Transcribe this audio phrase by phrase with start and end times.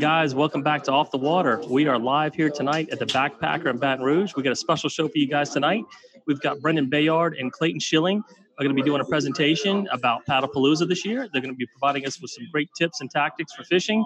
[0.00, 1.60] Guys, welcome back to Off the Water.
[1.68, 4.32] We are live here tonight at the Backpacker in Baton Rouge.
[4.36, 5.84] We got a special show for you guys tonight.
[6.24, 8.22] We've got Brendan Bayard and Clayton Schilling
[8.58, 11.28] are going to be doing a presentation about Paddlepalooza this year.
[11.32, 14.04] They're going to be providing us with some great tips and tactics for fishing.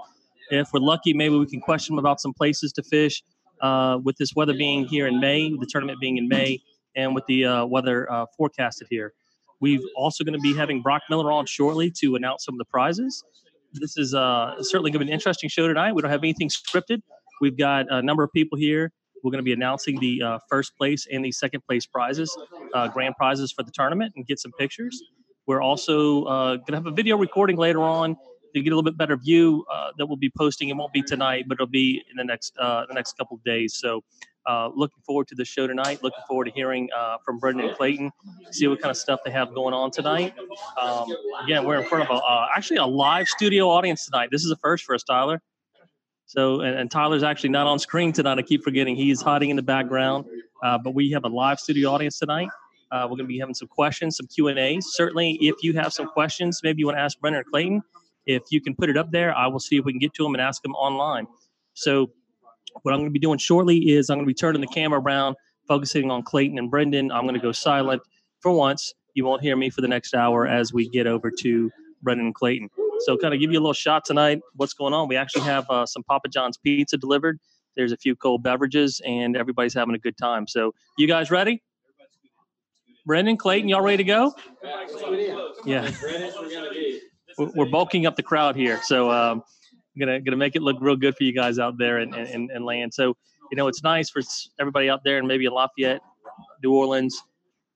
[0.50, 3.22] If we're lucky, maybe we can question them about some places to fish.
[3.60, 6.60] Uh, with this weather being here in May, the tournament being in May,
[6.96, 9.12] and with the uh, weather uh, forecasted here.
[9.60, 12.64] We've also going to be having Brock Miller on shortly to announce some of the
[12.64, 13.22] prizes.
[13.74, 15.94] This is uh, certainly going to be an interesting show tonight.
[15.94, 17.00] We don't have anything scripted.
[17.40, 18.92] We've got a number of people here.
[19.22, 22.36] We're going to be announcing the uh, first place and the second place prizes,
[22.74, 25.00] uh, grand prizes for the tournament, and get some pictures.
[25.46, 28.16] We're also uh, going to have a video recording later on
[28.54, 30.68] to get a little bit better view uh, that we'll be posting.
[30.68, 33.44] It won't be tonight, but it'll be in the next uh, the next couple of
[33.44, 33.76] days.
[33.76, 34.02] So
[34.46, 36.02] uh, looking forward to the show tonight.
[36.02, 38.10] Looking forward to hearing uh, from Brendan and Clayton,
[38.50, 40.34] see what kind of stuff they have going on tonight.
[40.80, 44.30] Um, again, we're in front of a, uh, actually a live studio audience tonight.
[44.30, 45.40] This is a first for us, Tyler.
[46.26, 48.38] So, and, and Tyler's actually not on screen tonight.
[48.38, 50.24] I keep forgetting he's hiding in the background.
[50.62, 52.48] Uh, but we have a live studio audience tonight.
[52.90, 54.78] Uh, we're going to be having some questions, some Q and A.
[54.80, 57.82] Certainly, if you have some questions, maybe you want to ask Brendan or Clayton.
[58.26, 60.22] If you can put it up there, I will see if we can get to
[60.22, 61.26] them and ask them online.
[61.74, 62.10] So
[62.82, 65.00] what I'm going to be doing shortly is I'm going to be turning the camera
[65.00, 65.36] around,
[65.68, 67.12] focusing on Clayton and Brendan.
[67.12, 68.02] I'm going to go silent
[68.40, 68.92] for once.
[69.14, 71.70] You won't hear me for the next hour as we get over to
[72.02, 72.68] Brendan and Clayton.
[73.00, 74.40] So, kind of give you a little shot tonight.
[74.54, 75.08] What's going on?
[75.08, 77.38] We actually have uh, some Papa John's pizza delivered.
[77.76, 80.46] There's a few cold beverages, and everybody's having a good time.
[80.46, 81.62] So, you guys ready?
[83.04, 84.34] Brendan, Clayton, y'all ready to go?
[85.66, 85.90] Yeah.
[87.38, 88.80] We're bulking up the crowd here.
[88.84, 89.42] So, um,
[89.98, 92.64] gonna gonna make it look real good for you guys out there and and, and
[92.64, 92.94] land.
[92.94, 93.16] So
[93.50, 94.22] you know it's nice for
[94.60, 96.00] everybody out there and maybe in Lafayette,
[96.62, 97.22] New Orleans,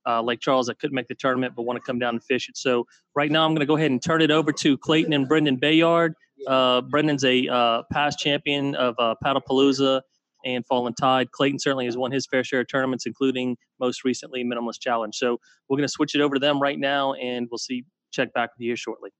[0.06, 2.48] uh, Lake Charles that couldn't make the tournament but want to come down and fish
[2.48, 2.56] it.
[2.56, 5.28] So right now I'm going to go ahead and turn it over to Clayton and
[5.28, 6.14] Brendan Bayard.
[6.46, 10.02] Uh, Brendan's a uh, past champion of uh, Paddlepalooza
[10.44, 11.32] and Fallen Tide.
[11.32, 15.14] Clayton certainly has won his fair share of tournaments, including most recently Minimalist Challenge.
[15.14, 17.84] So we're going to switch it over to them right now, and we'll see.
[18.12, 19.10] Check back with you shortly.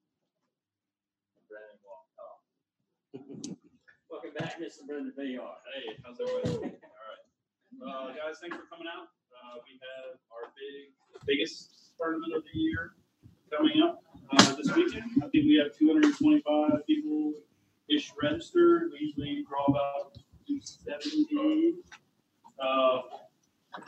[3.17, 4.87] Welcome back, Mr.
[4.87, 5.41] Brendan Bayard.
[5.73, 6.77] Hey, how's everybody?
[7.81, 8.05] All right.
[8.05, 9.09] Uh, guys, thanks for coming out.
[9.33, 10.93] Uh, we have our big,
[11.27, 12.93] biggest tournament of the year
[13.51, 14.03] coming up
[14.37, 15.05] uh, this weekend.
[15.17, 17.33] I think we have 225 people
[17.89, 18.91] ish registered.
[18.93, 21.77] We usually draw about 270.
[22.59, 23.01] Uh,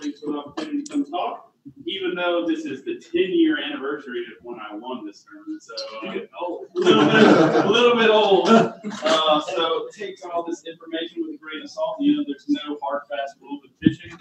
[0.00, 1.52] thanks for the opportunity to come talk
[1.86, 5.74] even though this is the 10 year anniversary of when I won this tournament, so
[5.74, 6.10] uh,
[6.76, 8.48] a, little bit, a little bit old.
[8.48, 11.96] Uh, so take all this information with a grain of salt.
[12.00, 14.18] You know, there's no hard, fast rule with fishing.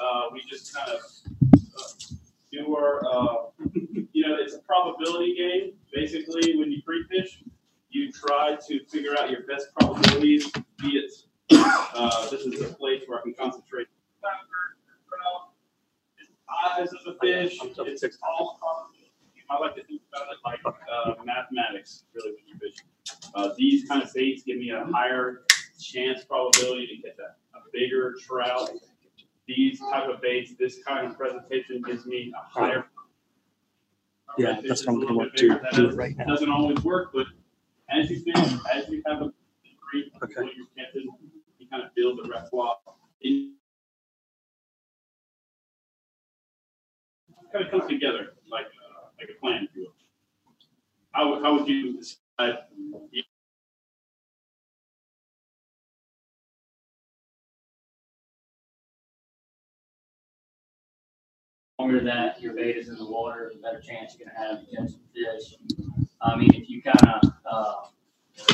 [0.00, 1.00] Uh, we just kind of
[1.78, 2.16] uh,
[2.52, 3.34] do our, uh,
[4.12, 5.72] you know, it's a probability game.
[5.92, 7.42] Basically, when you free fish,
[7.90, 11.12] you try to figure out your best probabilities, be it
[11.50, 13.86] uh, this is a place where I can concentrate
[16.48, 17.58] size of the fish.
[17.62, 18.58] It's all
[19.48, 22.86] I like to think about it like uh, mathematics, really, when you're fishing.
[23.34, 25.42] Uh, these kind of baits give me a higher
[25.80, 28.70] chance probability to catch a, a bigger trout.
[29.46, 32.86] These type of baits, this kind of presentation gives me a higher.
[34.36, 36.24] Yeah, that's what I'm going to want to do right now.
[36.24, 37.26] Doesn't always work, but
[37.88, 40.34] as you fish, as you have a degree Okay.
[40.76, 41.08] catching,
[41.58, 42.76] you kind of build a repertoire.
[43.20, 43.52] It
[47.56, 49.94] kind of comes together like uh, like a plan, if you will.
[51.12, 52.58] How, would- how would you decide?
[61.78, 64.76] longer that your bait is in the water, the better chance you're gonna have to
[64.76, 65.54] catch some fish.
[66.22, 67.74] I mean, if you kind of, uh,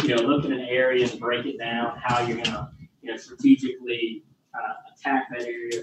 [0.03, 3.17] you know, look at an area and break it down, how you're gonna, you know,
[3.17, 5.83] strategically kind of attack that area,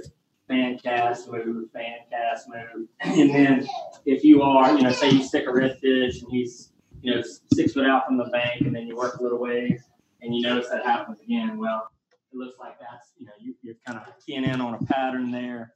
[0.50, 3.68] fan cast move, fan cast move, and then
[4.06, 7.24] if you are, you know, say you stick a redfish and he's, you know,
[7.54, 9.84] six foot out from the bank, and then you work a little ways,
[10.22, 13.76] and you notice that happens again, well, it looks like that's, you know, you, you're
[13.88, 15.74] kind of keying in on a pattern there.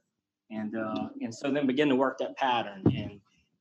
[0.50, 3.18] And uh, and so then begin to work that pattern and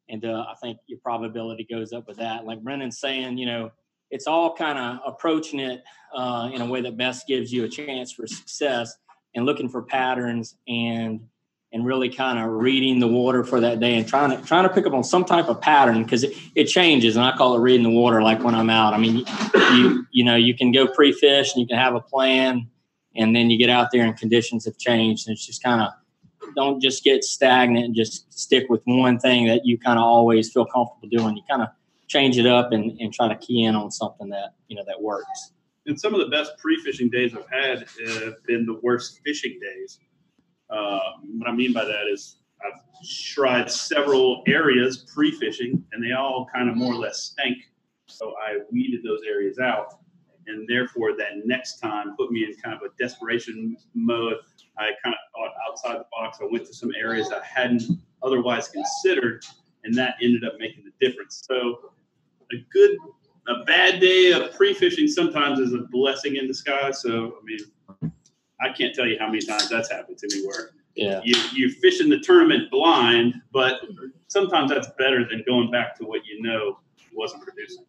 [0.10, 2.46] and uh, I think your probability goes up with that.
[2.46, 3.72] Like Brendan's saying, you know,
[4.12, 5.84] it's all kind of approaching it
[6.16, 8.96] uh, in a way that best gives you a chance for success
[9.36, 11.28] and looking for patterns and
[11.72, 14.74] and really kind of reading the water for that day and trying to trying to
[14.74, 17.60] pick up on some type of pattern because it, it changes and I call it
[17.60, 18.94] reading the water like when I'm out.
[18.94, 19.26] I mean,
[19.74, 22.70] you you know you can go pre-fish and you can have a plan
[23.16, 25.90] and then you get out there and conditions have changed and it's just kind of
[26.56, 30.52] don't just get stagnant and just stick with one thing that you kind of always
[30.52, 31.36] feel comfortable doing.
[31.36, 31.70] You kind of
[32.08, 35.02] change it up and, and try to key in on something that you know that
[35.02, 35.53] works.
[35.86, 37.88] And some of the best pre-fishing days I've had
[38.24, 40.00] have been the worst fishing days.
[40.70, 41.00] Uh,
[41.38, 42.80] what I mean by that is I've
[43.34, 47.58] tried several areas pre-fishing, and they all kind of more or less stank.
[48.08, 50.00] So I weeded those areas out,
[50.48, 54.36] and therefore that next time put me in kind of a desperation mode.
[54.78, 56.40] I kind of thought outside the box.
[56.42, 57.84] I went to some areas I hadn't
[58.22, 59.44] otherwise considered,
[59.84, 61.44] and that ended up making the difference.
[61.48, 61.92] So
[62.52, 62.98] a good,
[63.48, 67.02] a bad day of pre-fishing sometimes is a blessing in disguise.
[67.02, 68.12] So I mean,
[68.62, 71.22] I can't tell you how many times that's happened to me where Yeah.
[71.24, 73.82] you you fish in the tournament blind, but
[74.28, 76.80] sometimes that's better than going back to what you know
[77.14, 77.86] wasn't producing.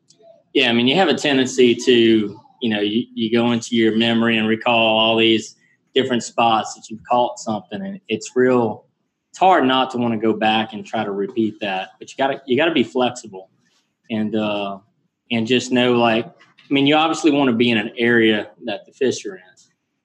[0.52, 3.96] Yeah, I mean, you have a tendency to, you know, you, you go into your
[3.96, 5.56] memory and recall all these
[5.94, 8.86] different spots that you've caught something, and it's real.
[9.30, 12.16] It's hard not to want to go back and try to repeat that, but you
[12.16, 13.50] got to you got to be flexible,
[14.10, 14.78] and uh,
[15.34, 18.86] and just know like, I mean, you obviously want to be in an area that
[18.86, 19.42] the fish are in,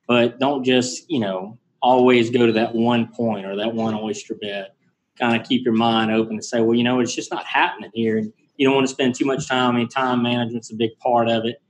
[0.07, 4.35] but don't just you know always go to that one point or that one oyster
[4.35, 4.69] bed.
[5.17, 7.91] Kind of keep your mind open and say, well, you know, it's just not happening
[7.93, 8.17] here.
[8.17, 9.75] And you don't want to spend too much time.
[9.75, 11.61] I mean, time management's a big part of it,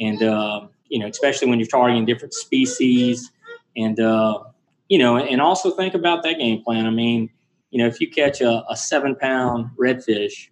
[0.00, 3.30] and uh, you know, especially when you're targeting different species,
[3.76, 4.40] and uh,
[4.88, 6.86] you know, and also think about that game plan.
[6.86, 7.30] I mean,
[7.70, 10.48] you know, if you catch a, a seven pound redfish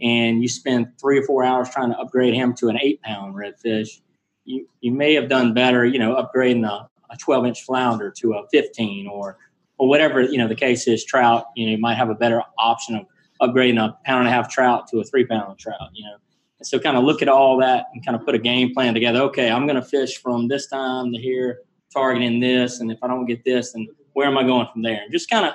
[0.00, 3.34] and you spend three or four hours trying to upgrade him to an eight pound
[3.34, 4.00] redfish,
[4.44, 8.34] you you may have done better, you know, upgrading a, a 12 inch flounder to
[8.34, 9.38] a 15 or
[9.78, 11.04] or whatever you know the case is.
[11.04, 13.06] Trout, you know, you might have a better option of
[13.40, 16.16] upgrading a pound and a half trout to a three pound trout, you know.
[16.58, 18.94] And so kind of look at all that and kind of put a game plan
[18.94, 19.20] together.
[19.22, 21.60] Okay, I'm going to fish from this time to here,
[21.92, 25.02] targeting this, and if I don't get this, then where am I going from there?
[25.02, 25.52] And just kind of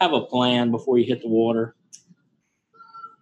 [0.00, 1.74] have a plan before you hit the water.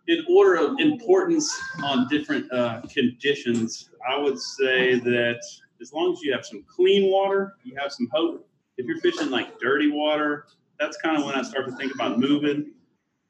[0.09, 5.41] In order of importance on different uh, conditions, I would say that
[5.81, 8.49] as long as you have some clean water, you have some hope.
[8.77, 10.47] If you're fishing like dirty water,
[10.79, 12.73] that's kind of when I start to think about moving.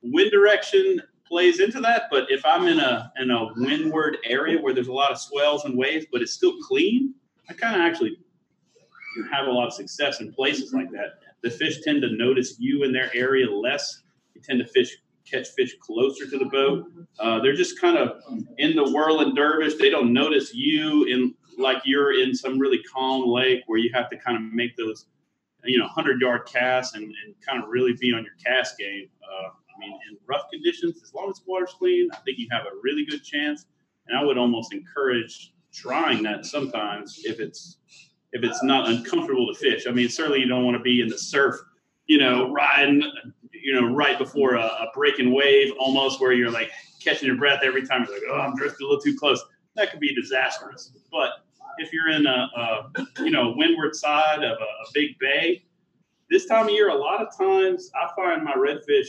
[0.03, 4.75] Wind direction plays into that, but if I'm in a in a windward area where
[4.75, 7.15] there's a lot of swells and waves, but it's still clean,
[7.49, 8.19] I kind of actually
[9.33, 11.21] have a lot of success in places like that.
[11.43, 14.03] The fish tend to notice you in their area less.
[14.35, 14.97] You tend to fish
[15.31, 16.87] catch fish closer to the boat.
[17.19, 18.21] Uh, they're just kind of
[18.59, 19.75] in the whirling dervish.
[19.75, 24.11] They don't notice you in like you're in some really calm lake where you have
[24.11, 25.07] to kind of make those,
[25.65, 29.09] you know, hundred yard casts and, and kind of really be on your cast game.
[29.23, 32.49] Uh, I mean, in rough conditions, as long as the water's clean, I think you
[32.51, 33.67] have a really good chance.
[34.09, 37.79] And I would almost encourage trying that sometimes if it's
[38.33, 39.87] if it's not uncomfortable to fish.
[39.87, 41.57] I mean, certainly you don't want to be in the surf,
[42.07, 43.03] you know, riding,
[43.67, 46.71] you know, right before a, a breaking wave, almost where you're like
[47.03, 48.07] catching your breath every time.
[48.09, 49.45] You're like, oh, I'm drifting a little too close.
[49.75, 50.93] That could be disastrous.
[51.11, 51.31] But
[51.79, 52.91] if you're in a, a
[53.25, 55.65] you know windward side of a, a big bay,
[56.31, 59.09] this time of year, a lot of times I find my redfish,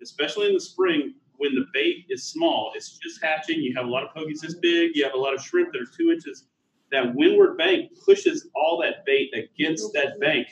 [0.00, 3.60] especially in the spring, when the bait is small, it's just hatching.
[3.60, 4.92] You have a lot of pogies this big.
[4.94, 6.46] You have a lot of shrimp that are two inches.
[6.90, 10.46] That windward bank pushes all that bait against that bank,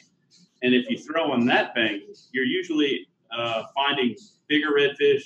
[0.62, 2.02] and if you throw on that bank,
[2.32, 4.16] you're usually uh, finding
[4.48, 5.22] bigger redfish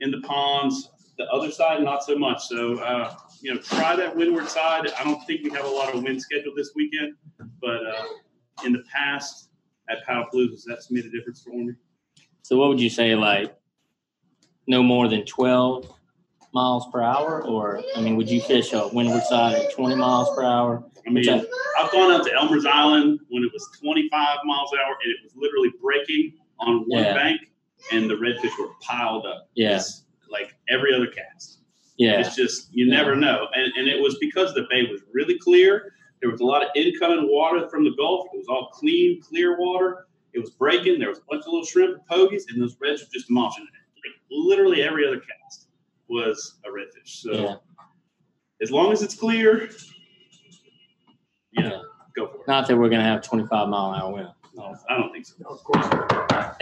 [0.00, 0.90] in the ponds.
[1.18, 2.42] The other side, not so much.
[2.48, 4.90] So, uh, you know, try that windward side.
[4.98, 7.14] I don't think we have a lot of wind scheduled this weekend,
[7.60, 8.04] but uh,
[8.64, 9.50] in the past
[9.88, 11.72] at Paddlepalooza, that's made a difference for me.
[12.42, 13.54] So what would you say, like
[14.66, 15.88] no more than 12
[16.52, 17.42] miles per hour?
[17.42, 20.84] Or, I mean, would you fish a windward side at 20 miles per hour?
[21.06, 21.44] I mean, I-
[21.78, 25.18] I've gone out to Elmer's Island when it was 25 miles an hour and it
[25.22, 27.14] was literally breaking on one Yeah.
[27.14, 27.40] bank,
[27.92, 29.48] and the redfish were piled up.
[29.54, 29.80] Yeah.
[30.30, 31.60] Like every other cast.
[31.96, 32.20] Yeah.
[32.20, 32.94] It's just you Yeah.
[32.96, 35.92] never know, and and it was because the bay was really clear.
[36.20, 38.28] There was a lot of incoming water from the Gulf.
[38.32, 40.06] It was all clean, clear water.
[40.32, 40.98] It was breaking.
[40.98, 43.64] There was a bunch of little shrimp and pogies, and those reds were just demolishing
[43.64, 44.08] it.
[44.08, 45.68] Like literally every other cast
[46.08, 47.08] was a redfish.
[47.08, 47.56] So Yeah.
[48.62, 49.68] as long as it's clear,
[51.52, 51.82] you know, Yeah.
[52.16, 52.48] go for it.
[52.48, 54.28] Not that we're going to have 25 mile an hour wind.
[54.54, 54.76] No.
[54.88, 55.34] I don't think so.
[55.46, 55.86] Of course.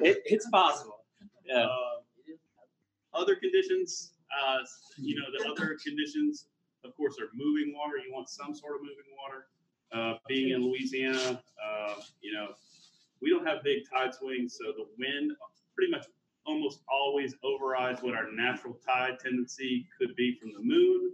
[0.00, 1.04] it, it's possible.
[1.44, 1.66] Yeah.
[1.66, 2.00] Uh,
[3.12, 4.58] other conditions, uh,
[4.96, 6.46] you know, the other conditions,
[6.84, 7.98] of course, are moving water.
[7.98, 9.46] You want some sort of moving water.
[9.92, 12.48] Uh, being in Louisiana, uh, you know,
[13.22, 15.32] we don't have big tide swings, so the wind
[15.76, 16.06] pretty much
[16.46, 21.12] almost always overrides what our natural tide tendency could be from the moon.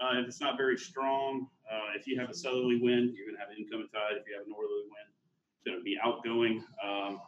[0.00, 3.36] Uh, if it's not very strong, uh, if you have a southerly wind, you're going
[3.36, 4.16] to have an incoming tide.
[4.20, 5.08] If you have a northerly wind,
[5.54, 6.64] it's going to be outgoing.
[6.82, 7.20] Um,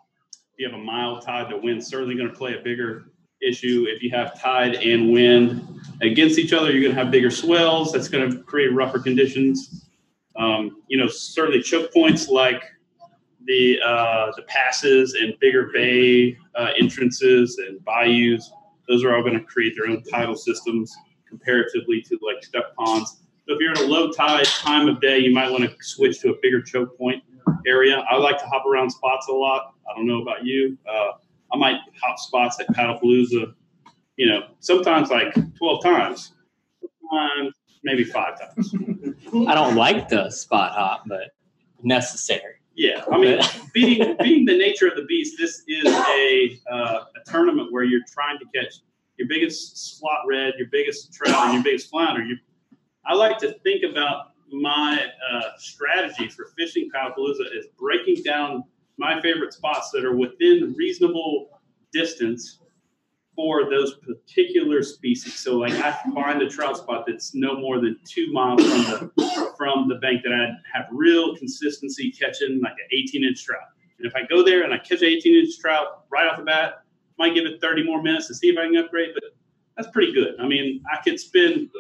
[0.52, 3.12] if you have a mild tide, the wind's certainly going to play a bigger
[3.42, 3.86] issue.
[3.88, 7.92] If you have tide and wind against each other, you're going to have bigger swells.
[7.92, 9.88] That's going to create rougher conditions.
[10.36, 12.62] Um, you know, certainly choke points like
[13.46, 18.50] the uh, the passes and bigger bay uh, entrances and bayous.
[18.88, 20.94] Those are all going to create their own tidal systems
[21.28, 23.22] comparatively to like duck ponds.
[23.46, 26.20] So if you're in a low tide time of day, you might want to switch
[26.20, 27.22] to a bigger choke point
[27.66, 28.04] area.
[28.10, 29.74] I like to hop around spots a lot.
[29.88, 30.76] I don't know about you.
[30.88, 31.12] Uh,
[31.52, 33.54] I might hop spots at Paddlepalooza,
[34.16, 36.32] you know, sometimes like 12 times,
[36.80, 38.74] sometimes maybe five times.
[39.48, 41.30] I don't like the spot hop, but
[41.82, 42.54] necessary.
[42.74, 43.40] Yeah, I mean,
[43.72, 48.04] being being the nature of the beast, this is a uh, a tournament where you're
[48.12, 48.74] trying to catch
[49.16, 52.22] your biggest slot red, your biggest trout, and your biggest flounder.
[52.22, 52.36] You,
[53.06, 58.64] I like to think about my uh, strategy for fishing Paddlepalooza is breaking down
[58.98, 61.60] my favorite spots that are within reasonable
[61.92, 62.60] distance
[63.34, 65.34] for those particular species.
[65.34, 68.82] So like I find a trout spot that's no more than two miles from
[69.16, 70.46] the from the bank that I
[70.76, 73.60] have real consistency catching like an 18 inch trout.
[73.98, 76.44] And if I go there and I catch an 18 inch trout right off the
[76.44, 76.82] bat,
[77.18, 79.24] might give it 30 more minutes to see if I can upgrade, but
[79.76, 80.34] that's pretty good.
[80.40, 81.70] I mean, I could spend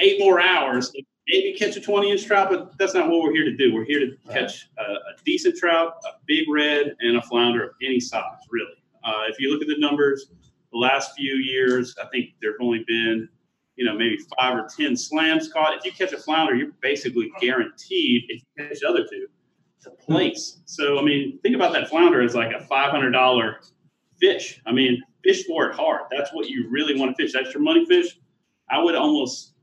[0.00, 0.92] eight more hours
[1.28, 3.72] maybe catch a 20 inch trout, but that's not what we're here to do.
[3.72, 7.70] We're here to catch a, a decent trout, a big red, and a flounder of
[7.82, 8.82] any size, really.
[9.02, 10.26] Uh, if you look at the numbers,
[10.72, 13.28] the last few years, I think there've only been,
[13.76, 15.76] you know, maybe five or 10 slams caught.
[15.76, 19.26] If you catch a flounder, you're basically guaranteed, if you catch the other two,
[19.82, 20.60] to place.
[20.64, 23.54] So, I mean, think about that flounder as like a $500
[24.18, 24.60] fish.
[24.66, 26.02] I mean, fish for it hard.
[26.10, 27.32] That's what you really want to fish.
[27.32, 28.18] That's your money fish.
[28.70, 29.53] I would almost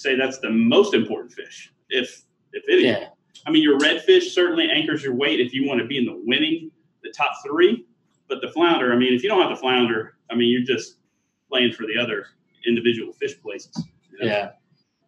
[0.00, 3.08] say that's the most important fish, if if it Yeah.
[3.46, 6.20] I mean, your redfish certainly anchors your weight if you want to be in the
[6.26, 6.70] winning,
[7.02, 7.86] the top three.
[8.28, 10.96] But the flounder, I mean, if you don't have the flounder, I mean, you're just
[11.48, 12.26] playing for the other
[12.66, 13.72] individual fish places.
[14.12, 14.32] you know?
[14.32, 14.50] Yeah.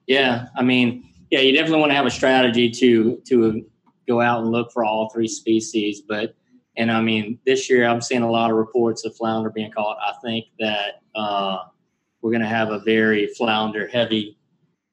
[0.07, 0.47] Yeah.
[0.57, 3.65] I mean, yeah, you definitely want to have a strategy to to
[4.09, 6.01] go out and look for all three species.
[6.01, 6.35] But
[6.77, 9.99] and I mean, this year I'm seeing a lot of reports of flounder being caught.
[10.01, 11.59] I think that uh,
[12.21, 14.39] we're going to have a very flounder heavy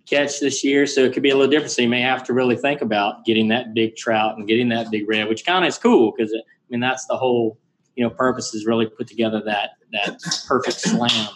[0.10, 1.72] catch this year, so it could be a little different.
[1.72, 4.92] So you may have to really think about getting that big trout and getting that
[4.92, 7.58] big red, which kind of is cool because I mean that's the whole
[7.96, 11.30] you know purpose is really put together that that perfect slam.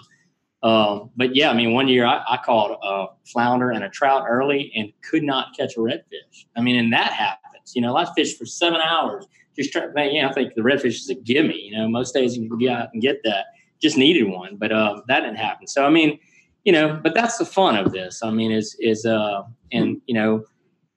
[0.63, 4.25] Um, but yeah, I mean, one year I, I caught a flounder and a trout
[4.29, 6.45] early and could not catch a redfish.
[6.55, 7.75] I mean, and that happens.
[7.75, 9.27] You know, I fished for seven hours
[9.57, 9.93] just trying.
[9.93, 11.59] Man, yeah, I think the redfish is a gimme.
[11.59, 13.47] You know, most days you can get out and get that.
[13.81, 15.67] Just needed one, but um, that didn't happen.
[15.67, 16.17] So I mean,
[16.63, 18.21] you know, but that's the fun of this.
[18.23, 20.45] I mean, is is uh, and you know,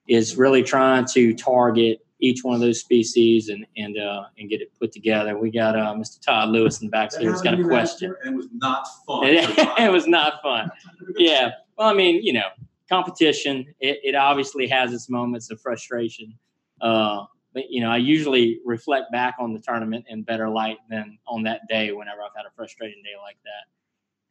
[0.09, 4.61] is really trying to target each one of those species and and uh, and get
[4.61, 5.37] it put together.
[5.39, 6.21] We got uh, Mr.
[6.21, 7.31] Todd Lewis in the back, here.
[7.31, 8.15] he's got a question.
[8.25, 9.23] It was not fun.
[9.27, 10.71] it was not fun.
[11.17, 11.51] Yeah.
[11.77, 12.49] Well, I mean, you know,
[12.89, 16.39] competition, it, it obviously has its moments of frustration.
[16.81, 21.19] Uh, but, you know, I usually reflect back on the tournament in better light than
[21.27, 23.76] on that day whenever I've had a frustrating day like that.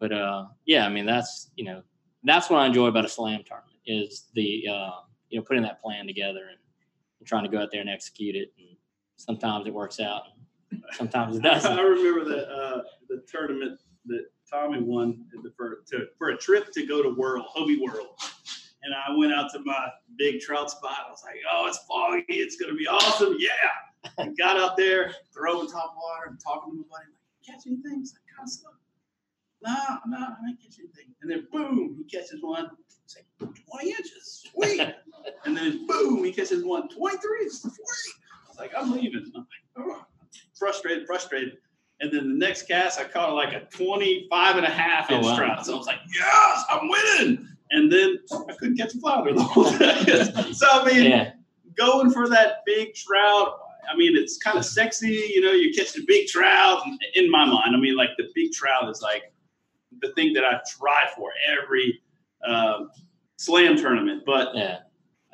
[0.08, 1.82] But uh, yeah, I mean, that's, you know,
[2.24, 4.92] that's what I enjoy about a slam tournament is the, uh,
[5.30, 6.60] you know, putting that plan together and,
[7.20, 8.54] and trying to go out there and execute it.
[8.60, 8.78] And
[9.16, 10.22] sometimes it works out,
[10.92, 11.72] sometimes it doesn't.
[11.72, 15.26] I remember the uh, the tournament that Tommy won
[15.58, 18.10] for to, for a trip to go to World Hobie World,
[18.84, 19.88] and I went out to my
[20.20, 20.98] big trout spot.
[21.08, 22.26] I was like, "Oh, it's foggy.
[22.28, 23.38] It's gonna be awesome.
[23.40, 23.50] Yeah!"
[24.20, 27.10] And got out there, throwing top water, and talking to my buddy.
[27.10, 28.02] Like, catch anything?
[28.02, 28.85] Like, kind of.
[29.66, 29.76] No,
[30.08, 31.14] no, I ain't catch anything.
[31.22, 32.70] And then boom, he catches one.
[33.04, 34.44] It's like 20 inches.
[34.54, 34.94] Sweet.
[35.46, 36.88] and then boom, he catches one.
[36.90, 37.62] 23 inches.
[37.62, 37.74] Sweet.
[37.76, 39.32] I was like, I'm leaving.
[39.36, 39.42] I'm
[39.78, 40.06] like, oh
[40.58, 41.58] frustrated, frustrated.
[42.02, 45.26] And then the next cast, I caught like a 25 and a half Oh, inch
[45.26, 45.38] wow.
[45.38, 45.66] trout.
[45.66, 47.48] So I was like, yes, I'm winning.
[47.72, 48.20] And then
[48.50, 50.04] I couldn't catch a flounder the whole day.
[50.54, 51.32] so, I mean, Yeah.
[51.78, 53.60] going for that big trout,
[53.92, 55.32] I mean, it's kind of sexy.
[55.34, 56.82] You know, you catch the big trout.
[57.16, 59.32] In my mind, I mean, like the big trout is like
[60.06, 61.32] the thing that I try for
[61.62, 62.02] every
[62.48, 62.90] um,
[63.38, 64.24] slam tournament.
[64.26, 64.80] But Yeah.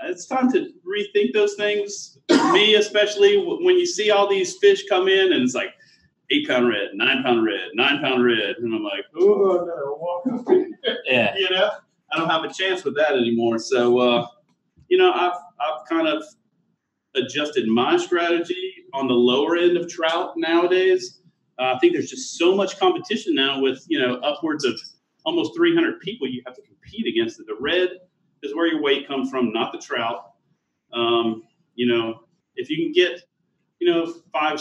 [0.04, 2.18] it's time to rethink those things.
[2.54, 5.74] Me, especially when you see all these fish come in and it's like
[6.32, 9.92] eight pound red, nine pound red, nine pound red, and I'm like, oh, I gotta
[9.98, 10.68] walk up here.
[11.06, 11.36] Yeah.
[11.38, 11.70] you know,
[12.12, 13.60] I don't have a chance with that anymore.
[13.60, 14.28] So, uh,
[14.88, 16.24] you know, I've I've kind of
[17.16, 21.21] adjusted my strategy on the lower end of trout nowadays.
[21.62, 24.80] Uh, I think there's just so much competition now with you know upwards of
[25.25, 27.38] almost 300 people you have to compete against.
[27.38, 27.89] The red
[28.41, 30.32] is where your weight comes from, not the trout.
[30.91, 31.44] Um,
[31.75, 32.22] you know,
[32.56, 33.22] if you can get
[33.80, 34.60] you know five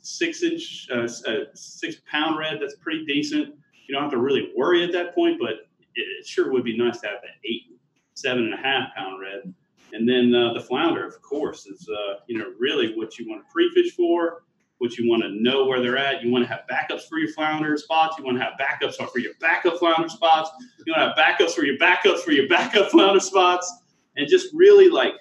[0.00, 3.54] six inch, uh, uh, six pound red, that's pretty decent.
[3.86, 6.76] You don't have to really worry at that point, but it, it sure would be
[6.76, 7.78] nice to have that eight,
[8.14, 9.52] seven and a half pound red.
[9.92, 13.42] And then uh, the flounder, of course, is uh, you know really what you want
[13.46, 14.44] to pre-fish for,
[14.80, 16.22] what you want to know where they're at.
[16.22, 18.16] You want to have backups for your flounder spots.
[18.18, 20.50] You want to have backups for your backup flounder spots.
[20.86, 23.70] You want to have backups for your backups for your backup flounder spots,
[24.16, 25.12] and just really like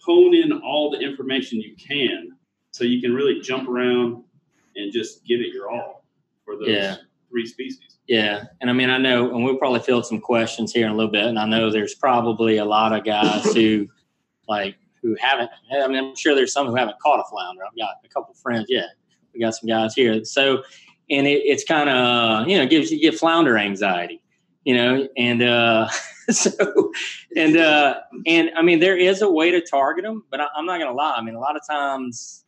[0.00, 2.36] hone in all the information you can,
[2.70, 4.22] so you can really jump around
[4.76, 6.04] and just give it your all
[6.44, 6.96] for those Yeah.
[7.30, 7.98] three species.
[8.06, 10.94] Yeah, and I mean, I know, and we'll probably field some questions here in a
[10.94, 13.88] little bit, and I know there's probably a lot of guys who,
[14.46, 15.50] like, who haven't.
[15.70, 17.62] I mean, I'm sure there's some who haven't caught a flounder.
[17.64, 18.66] I've got a couple friends.
[18.68, 18.86] Yeah,
[19.32, 20.24] we got some guys here.
[20.24, 20.62] So,
[21.10, 24.22] and it, it's kind of you know gives you get flounder anxiety,
[24.64, 25.88] you know, and uh,
[26.30, 26.92] so
[27.36, 30.64] and uh, and I mean, there is a way to target them, but I, I'm
[30.66, 31.14] not gonna lie.
[31.16, 32.44] I mean, a lot of times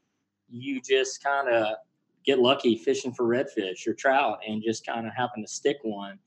[0.48, 1.76] you just kind of
[2.24, 6.18] get lucky fishing for redfish or trout and just kind of happen to stick one.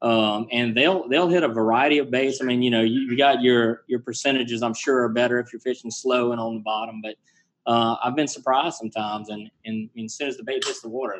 [0.00, 2.40] Um, and they'll they'll hit a variety of baits.
[2.40, 4.62] I mean, you know, you, you got your your percentages.
[4.62, 7.00] I'm sure are better if you're fishing slow and on the bottom.
[7.02, 7.16] But
[7.66, 10.88] uh, I've been surprised sometimes, and and, and as soon as the bait hits the
[10.88, 11.16] water,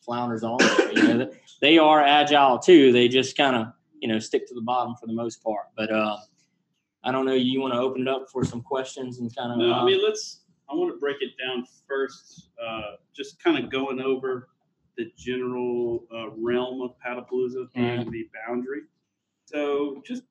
[0.00, 0.58] flounders on.
[0.94, 2.92] You know, they are agile too.
[2.92, 3.66] They just kind of
[4.00, 5.66] you know stick to the bottom for the most part.
[5.76, 6.16] But uh,
[7.04, 7.34] I don't know.
[7.34, 9.58] You want to open it up for some questions and kind of.
[9.58, 10.40] No, I mean, let's.
[10.70, 14.48] I want to break it down first, uh, just kind of going over
[14.96, 18.82] the general uh, realm of Paddlepalooza being the boundary.
[19.46, 20.22] So, just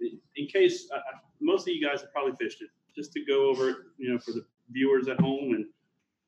[0.00, 0.98] in case, uh,
[1.40, 4.18] most of you guys have probably fished it, just to go over it, you know,
[4.18, 5.54] for the viewers at home.
[5.54, 5.66] And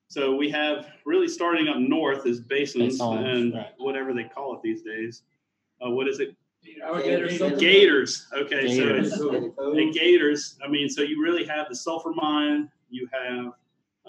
[0.09, 3.73] so we have really starting up north is basins Basins, and right.
[3.79, 5.23] whatever they call it these days.
[5.85, 6.37] Uh, what is it?
[6.65, 7.39] Gators.
[7.61, 8.27] Gators.
[8.33, 9.17] Okay, Gators.
[9.17, 10.59] so the gators.
[10.65, 12.69] I mean, so you really have the sulfur mine.
[12.91, 13.47] You have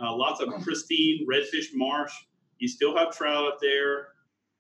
[0.02, 2.14] uh, lots of pristine redfish marsh.
[2.60, 4.10] You still have trout up there.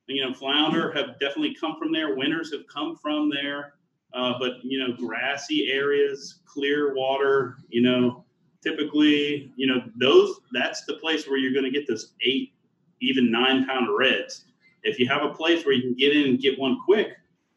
[0.07, 2.15] You know, flounder have definitely come from there.
[2.15, 3.73] Winters have come from there.
[4.13, 7.57] Uh, but you know, grassy areas, clear water.
[7.69, 8.23] You know,
[8.63, 12.53] typically, you know, those that's the place where you're going to get those eight,
[13.01, 14.45] even nine pound reds.
[14.83, 17.09] If you have a place where you can get in and get one quick,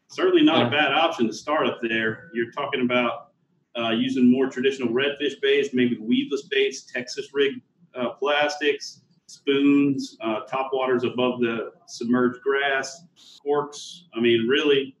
[0.09, 0.67] certainly not Yeah.
[0.67, 2.29] a bad option to start up there.
[2.33, 3.31] You're talking about
[3.77, 7.53] uh, using more traditional redfish baits, maybe weedless baits, Texas rig
[7.95, 13.03] uh, plastics, spoons, uh, top waters above the submerged grass,
[13.41, 14.05] corks.
[14.13, 14.95] I mean, really,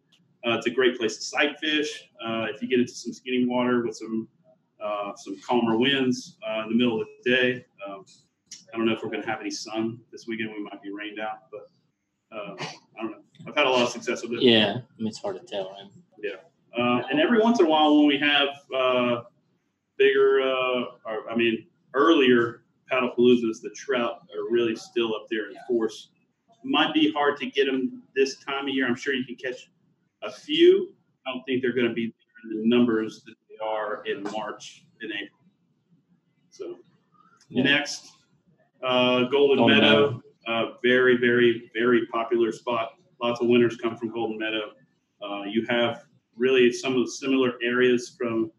[0.45, 2.09] uh, it's a great place to sight fish.
[2.25, 4.27] Uh, if you get into some skinny water with some
[4.83, 7.65] uh, some calmer winds uh, in the middle of the day.
[7.87, 8.03] Um,
[8.73, 10.51] I don't know if we're going to have any sun this weekend.
[10.55, 11.69] We might be rained out, but
[12.35, 12.55] uh,
[12.97, 13.17] I don't know.
[13.47, 14.41] I've had a lot of success with it.
[14.41, 15.71] yeah, I mean, it's hard to tell.
[15.77, 15.89] Man.
[16.77, 19.23] Uh, and every once in a while, when we have uh,
[19.97, 22.60] bigger, uh, or I mean, earlier
[22.91, 26.09] paddle paloozas, the trout are really still up there in force.
[26.63, 28.85] Might be hard to get them this time of year.
[28.85, 29.71] I'm sure you can catch
[30.21, 30.93] a few.
[31.25, 34.85] I don't think they're going to be in the numbers that they are in March
[35.01, 35.39] and April.
[36.49, 36.79] So
[37.49, 37.63] Yeah.
[37.63, 38.11] next,
[38.83, 42.93] uh, Golden, Golden Meadow, uh, very, very, very popular spot.
[43.21, 44.73] Lots of winners come from Golden Meadow.
[45.21, 48.51] Uh, you have really some of the similar areas from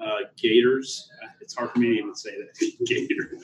[0.00, 1.10] uh, Gators.
[1.48, 3.38] It's hard for me to even say that Gator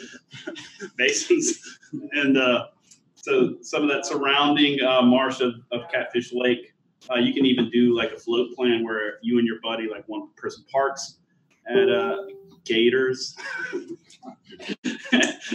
[0.98, 1.78] basins,
[2.12, 2.66] and uh,
[3.14, 6.74] so some of that surrounding uh, marsh of, of Catfish Lake.
[7.10, 10.06] Uh, you can even do like a float plan where you and your buddy, like
[10.06, 11.16] one person parks
[11.66, 12.26] at uh,
[12.66, 13.34] Gators,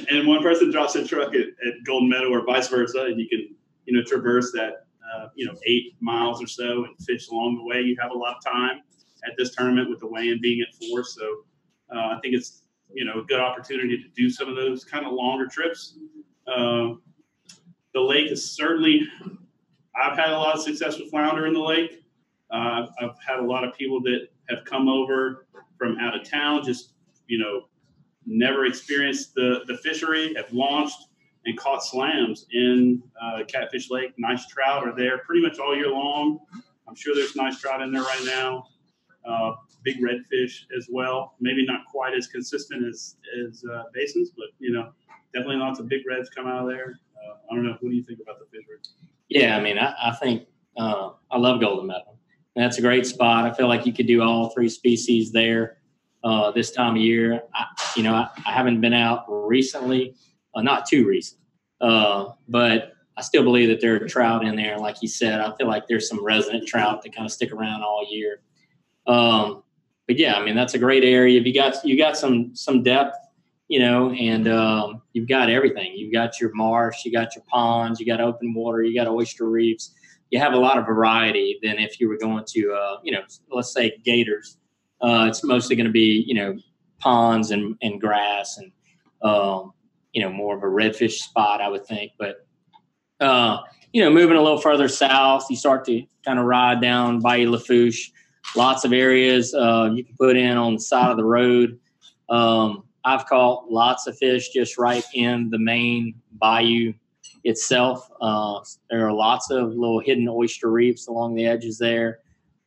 [0.10, 3.30] and one person drops a truck at, at Golden Meadow or vice versa, and you
[3.30, 3.48] can
[3.86, 7.64] you know traverse that uh, you know eight miles or so and fish along the
[7.64, 7.82] way.
[7.82, 8.82] You have a lot of time
[9.24, 11.44] at this tournament with the weigh-in being at four, so
[11.94, 15.06] uh, I think it's you know a good opportunity to do some of those kind
[15.06, 15.96] of longer trips.
[16.48, 16.96] Uh,
[17.94, 19.02] the lake is certainly.
[19.96, 22.04] I've had a lot of success with flounder in the lake.
[22.52, 25.48] Uh, I've had a lot of people that have come over
[25.78, 26.94] from out of town, just
[27.28, 27.68] you know,
[28.26, 31.08] never experienced the the fishery, have launched
[31.46, 34.14] and caught slams in uh, Catfish Lake.
[34.18, 36.40] Nice trout are there pretty much all year long.
[36.88, 38.66] I'm sure there's nice trout in there right now.
[39.84, 41.36] Big redfish as well.
[41.40, 43.16] Maybe not quite as consistent as
[43.46, 44.92] as uh, basins, but you know,
[45.34, 47.00] definitely lots of big reds come out of there.
[47.16, 47.78] Uh, I don't know.
[47.80, 48.78] What do you think about the fishery?
[49.30, 52.18] Yeah, I mean, I, I think uh, I love Golden Meadow.
[52.56, 53.46] That's a great spot.
[53.46, 55.78] I feel like you could do all three species there
[56.24, 57.44] uh, this time of year.
[57.54, 57.66] I,
[57.96, 60.16] you know, I, I haven't been out recently,
[60.56, 61.40] uh, not too recent,
[61.80, 64.78] uh, but I still believe that there are trout in there.
[64.78, 67.84] Like you said, I feel like there's some resident trout that kind of stick around
[67.84, 68.42] all year.
[69.08, 69.64] Um,
[70.10, 71.40] but yeah, I mean, that's a great area.
[71.40, 73.16] If you got you got some some depth
[73.70, 75.94] you know, and um, you've got everything.
[75.96, 79.46] You've got your marsh, you got your ponds, you got open water, you got oyster
[79.46, 79.94] reefs.
[80.32, 83.22] You have a lot of variety than if you were going to, uh, you know,
[83.52, 84.58] let's say gators.
[85.02, 86.58] Uh, it's mostly going to be, you know,
[87.00, 88.72] ponds and, and grass and,
[89.22, 89.72] um,
[90.14, 92.12] you know, more of a redfish spot, I would think.
[92.18, 92.48] But,
[93.20, 93.60] uh,
[93.94, 97.52] you know, moving a little further south, you start to kind of ride down Bayou
[97.52, 98.12] Lafourche.
[98.56, 101.80] Lots of areas uh, you can put in on the side of the road.
[102.30, 106.94] Um, I've caught lots of fish just right in the main bayou
[107.44, 108.10] itself.
[108.22, 108.60] Uh,
[108.90, 112.20] there are lots of little hidden oyster reefs along the edges there.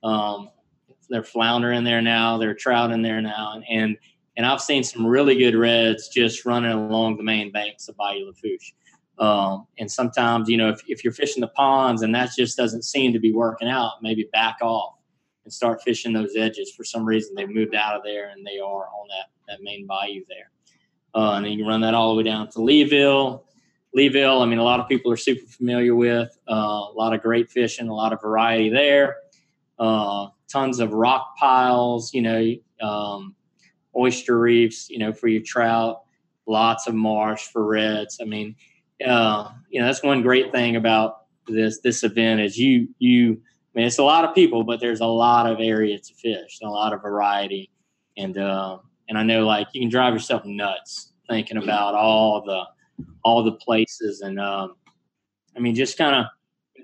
[0.02, 0.50] Um,
[1.10, 2.38] they're flounder in there now.
[2.38, 3.96] They're trout in there now, and, and
[4.36, 8.26] and I've seen some really good reds just running along the main banks of Bayou
[8.26, 8.72] Lafourche.
[9.18, 12.84] Um, and sometimes, you know, if, if you're fishing the ponds and that just doesn't
[12.84, 14.94] seem to be working out, maybe back off
[15.44, 16.72] and start fishing those edges.
[16.72, 19.86] For some reason, they've moved out of there and they are on that, that main
[19.86, 20.50] bayou there.
[21.14, 23.42] Uh, and then you run that all the way down to Leeville.
[23.94, 26.36] Leeville, I mean, a lot of people are super familiar with.
[26.48, 29.16] Uh, a lot of great fishing, a lot of variety there.
[29.78, 33.34] Uh, tons of rock piles, you know, um,
[33.96, 36.02] oyster reefs, you know, for your trout.
[36.46, 38.18] Lots of marsh for reds.
[38.20, 38.56] I mean,
[39.06, 43.40] uh, you know, that's one great thing about this this event is you you.
[43.74, 46.58] I mean, it's a lot of people, but there's a lot of area to fish,
[46.60, 47.70] and a lot of variety,
[48.18, 52.64] and uh, and I know like you can drive yourself nuts thinking about all the
[53.24, 54.74] all the places, and um,
[55.56, 56.26] I mean, just kind of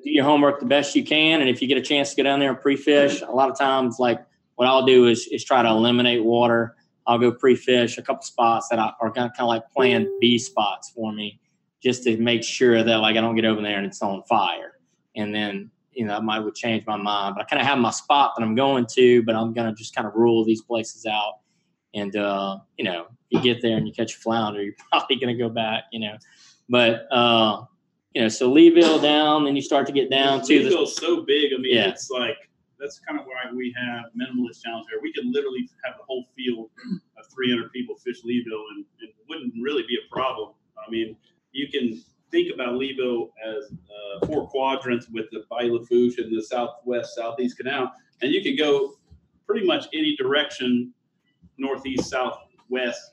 [0.02, 2.22] do your homework the best you can, and if you get a chance to go
[2.22, 4.24] down there and pre-fish, a lot of times like
[4.54, 6.74] what I'll do is is try to eliminate water.
[7.06, 11.12] I'll go pre-fish a couple spots that are kind of like plan B spots for
[11.12, 11.40] me
[11.82, 14.72] just to make sure that like I don't get over there and it's on fire.
[15.16, 17.34] And then you know, I might would change my mind.
[17.34, 19.96] But I kind of have my spot that I'm going to, but I'm gonna just
[19.96, 21.40] kind of rule these places out.
[21.92, 25.36] And uh, you know, you get there and you catch a flounder, you're probably gonna
[25.36, 26.16] go back, you know.
[26.68, 27.64] But uh,
[28.14, 31.52] you know, so Leeville down, then you start to get down to the so big.
[31.52, 31.88] I mean, yeah.
[31.88, 32.36] it's like
[32.78, 35.00] that's kind of why we have minimalist challenge there.
[35.02, 36.70] We could literally have the whole field
[37.18, 40.52] of 300 people fish Leeville, and it wouldn't really be a problem.
[40.78, 41.16] I mean,
[41.50, 46.42] you can think about Leeville as uh, four quadrants with the Bayou Lafourche and the
[46.42, 48.94] southwest, southeast canal, and you could go
[49.46, 50.92] pretty much any direction,
[51.56, 53.12] northeast, southwest,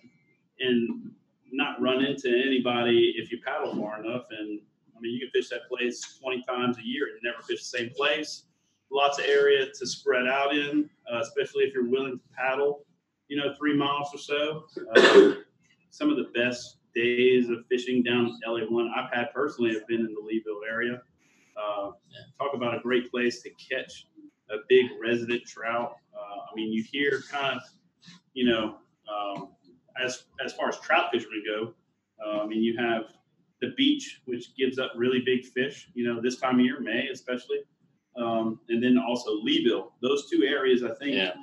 [0.59, 1.11] and
[1.51, 4.25] not run into anybody if you paddle far enough.
[4.31, 4.59] And
[4.95, 7.77] I mean, you can fish that place 20 times a year and never fish the
[7.77, 8.43] same place.
[8.91, 12.85] Lots of area to spread out in, uh, especially if you're willing to paddle,
[13.27, 14.65] you know, three miles or so.
[14.95, 15.33] Uh,
[15.89, 20.13] some of the best days of fishing down LA1 I've had personally have been in
[20.13, 21.01] the Leeville area.
[21.57, 21.91] Uh,
[22.39, 24.07] talk about a great place to catch
[24.49, 25.95] a big resident trout.
[26.13, 27.61] Uh, I mean, you hear kind of,
[28.33, 28.77] you know,
[29.11, 29.49] um,
[30.03, 31.73] as as far as trout fishermen go,
[32.25, 33.03] uh, I mean, you have
[33.61, 35.89] the beach, which gives up really big fish.
[35.93, 37.59] You know, this time of year, May especially,
[38.17, 39.91] um, and then also Leeville.
[40.01, 41.33] Those two areas, I think, Yeah.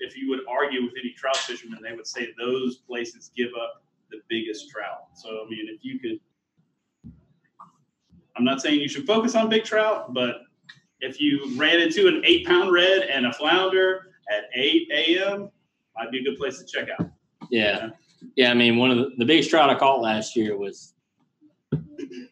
[0.00, 3.84] if you would argue with any trout fishermen, they would say those places give up
[4.10, 5.08] the biggest trout.
[5.14, 6.20] So I mean, if you could,
[8.36, 10.42] I'm not saying you should focus on big trout, but
[11.00, 15.50] if you ran into an eight pound red and a flounder at 8 a.m.,
[15.96, 17.10] might be a good place to check out.
[17.50, 17.90] Yeah.
[18.36, 18.50] Yeah.
[18.50, 20.94] I mean, one of the, the biggest trout I caught last year was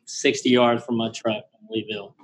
[0.04, 2.14] 60 yards from my truck in Leeville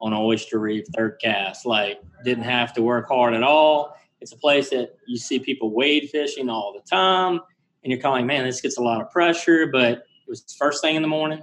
[0.00, 1.64] on Oyster Reef, third cast.
[1.64, 3.96] Like, didn't have to work hard at all.
[4.20, 7.40] It's a place that you see people wade fishing all the time.
[7.84, 10.96] And you're calling, man, this gets a lot of pressure, but it was first thing
[10.96, 11.42] in the morning.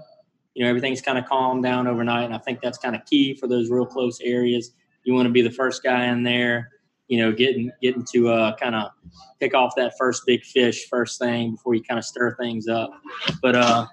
[0.54, 2.26] You know, everything's kind of calmed down overnight.
[2.26, 4.72] And I think that's kind of key for those real close areas.
[5.04, 6.70] You want to be the first guy in there
[7.10, 8.92] you know, getting getting to uh, kind of
[9.40, 12.92] pick off that first big fish first thing before you kind of stir things up.
[13.42, 13.88] But uh,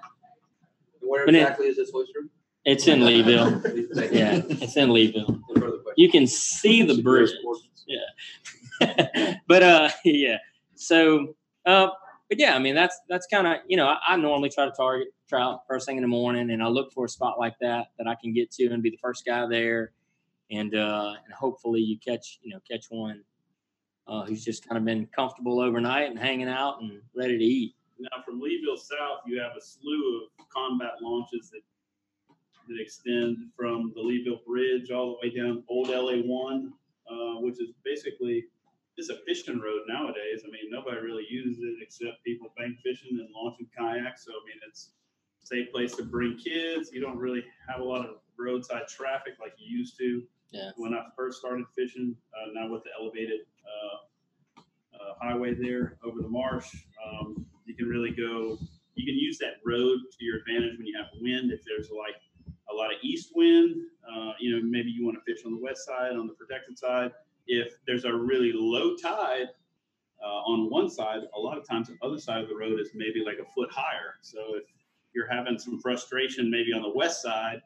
[1.01, 2.27] Where But it- exactly is this oyster?
[2.63, 3.63] it's in Leeville.
[4.13, 5.29] Yeah, it's in Leeville.
[5.29, 5.93] No further questions.
[5.97, 7.31] You can see the bridge.
[7.87, 10.37] Yeah, but uh, yeah.
[10.75, 11.33] So,
[11.65, 11.87] uh,
[12.29, 14.71] but yeah, I mean that's that's kind of you know I, I normally try to
[14.71, 17.87] target trout first thing in the morning, and I look for a spot like that
[17.97, 19.91] that I can get to and be the first guy there,
[20.51, 23.23] and uh, and hopefully you catch you know catch one
[24.07, 27.75] uh, who's just kind of been comfortable overnight and hanging out and ready to eat.
[27.99, 31.61] Now, from Leeville south, you have a slew of combat launches that
[32.67, 36.73] that extend from the Leeville Bridge all the way down Old LA One,
[37.09, 38.45] uh, which is basically
[38.97, 40.41] it's a fishing road nowadays.
[40.45, 44.25] I mean, nobody really uses it except people bank fishing and launching kayaks.
[44.25, 44.91] So I mean, it's
[45.43, 46.89] a safe place to bring kids.
[46.91, 50.71] You don't really have a lot of roadside traffic like you used to Yeah.
[50.77, 52.15] when I first started fishing.
[52.33, 53.97] Uh, now with the elevated uh,
[54.95, 56.69] uh, highway there over the marsh,
[57.05, 58.57] um, you can really go
[58.95, 61.51] You can use that road to your advantage when you have wind.
[61.51, 62.15] If there's like
[62.71, 63.75] a lot of east wind,
[64.11, 66.79] uh, you know, maybe you want to fish on the west side, on the protected
[66.79, 67.11] side.
[67.47, 69.47] If there's a really low tide
[70.23, 72.89] uh, on one side, a lot of times the other side of the road is
[72.93, 74.15] maybe like a foot higher.
[74.21, 74.63] So if
[75.13, 77.61] you're having some frustration maybe on the west side,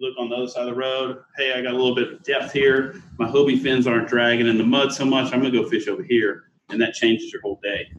[0.00, 1.22] look on the other side of the road.
[1.36, 3.02] Hey, I got a little bit of depth here.
[3.18, 5.32] My Hobie fins aren't dragging in the mud so much.
[5.32, 7.90] I'm gonna go fish over here, and that changes your whole day.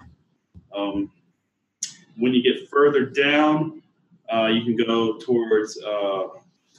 [0.75, 1.11] Um,
[2.17, 3.81] when you get further down,
[4.31, 6.27] uh, you can go towards uh,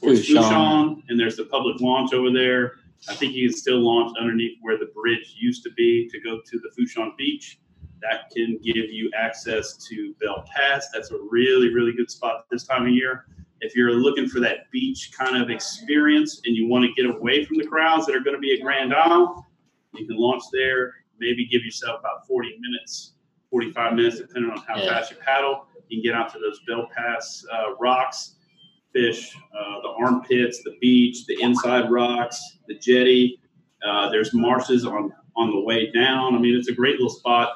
[0.01, 0.29] towards.
[0.29, 2.75] Fourchon, and there's the public launch over there.
[3.09, 6.41] I think you can still launch underneath where the bridge used to be to go
[6.45, 7.59] to the Fourchon Beach.
[8.01, 10.89] That can give you access to Belle Pass.
[10.93, 13.27] That's a really, really good spot this time of year.
[13.61, 17.45] If you're looking for that beach kind of experience and you want to get away
[17.45, 19.45] from the crowds that are going to be at Grand Isle,
[19.95, 20.95] you can launch there.
[21.19, 23.15] Maybe give yourself about 40 minutes,
[23.51, 24.89] 45 minutes, depending on how Yeah.
[24.95, 25.67] fast you paddle.
[25.89, 28.37] You can get out to those Belle Pass uh, rocks,
[28.93, 33.41] fish uh, the armpits, the beach, the inside rocks, the jetty.
[33.85, 36.35] Uh, there's marshes on on the way down.
[36.35, 37.51] I mean, it's a great little spot.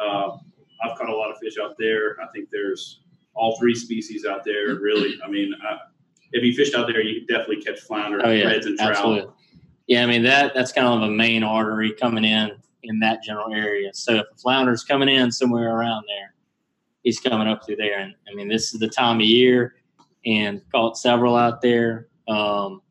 [0.00, 0.36] Uh,
[0.82, 2.16] I've caught a lot of fish out there.
[2.20, 3.02] I think there's
[3.34, 4.74] all three species out there.
[4.80, 5.76] Really, I mean, I,
[6.32, 8.90] if you fished out there, you could definitely catch flounder, Oh yeah, reds, and trout.
[8.92, 9.32] absolutely.
[9.86, 13.52] Yeah, I mean that that's kind of a main artery coming in in that general
[13.52, 13.90] area.
[13.92, 16.34] So if a flounder's coming in somewhere around there,
[17.02, 17.98] he's coming up through there.
[17.98, 19.74] And I mean, this is the time of year,
[20.26, 22.08] and caught several out there.
[22.28, 22.82] Um,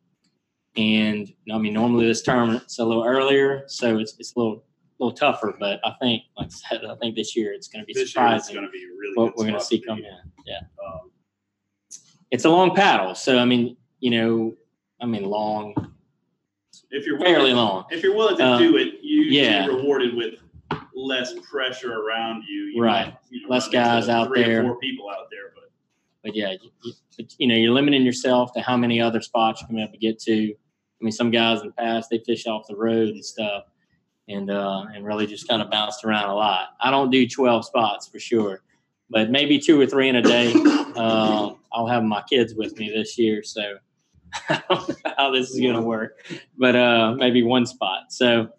[0.76, 4.64] and I mean, normally this tournament's a little earlier, so it's it's a little
[5.00, 5.56] little tougher.
[5.60, 8.00] But I think, like I said, I think this year it's going to be This
[8.00, 8.12] year it's
[8.48, 10.06] surprising going to be really what we're going to see come in.
[10.46, 11.12] Yeah, Um,
[12.32, 14.56] it's a long paddle, so I mean, you know,
[15.02, 15.74] I mean, long,
[16.92, 17.86] if you're fairly willing, long.
[17.90, 19.66] if you're willing to Uh, do it, you yeah.
[19.68, 20.36] get rewarded with
[20.96, 22.64] less pressure around you.
[22.76, 23.08] you Right.
[23.08, 24.62] might, you know, Less guys out three there.
[24.62, 25.69] Or four people out there, but
[26.24, 26.94] but yeah, you,
[27.38, 29.98] you, know, you're limiting yourself to how many other spots you can be able to
[29.98, 30.52] get to.
[30.52, 33.64] I mean, some guys in the past they fish off the road and stuff,
[34.28, 36.70] and uh, and really just kind of bounced around a lot.
[36.82, 38.62] I don't do 12 spots for sure,
[39.10, 40.54] but maybe two or three in a day.
[40.90, 43.78] Um, I'll have my kids with me this year, so
[44.50, 46.18] I don't know how this is going to work,
[46.58, 48.12] but uh, maybe one spot.
[48.12, 48.50] So,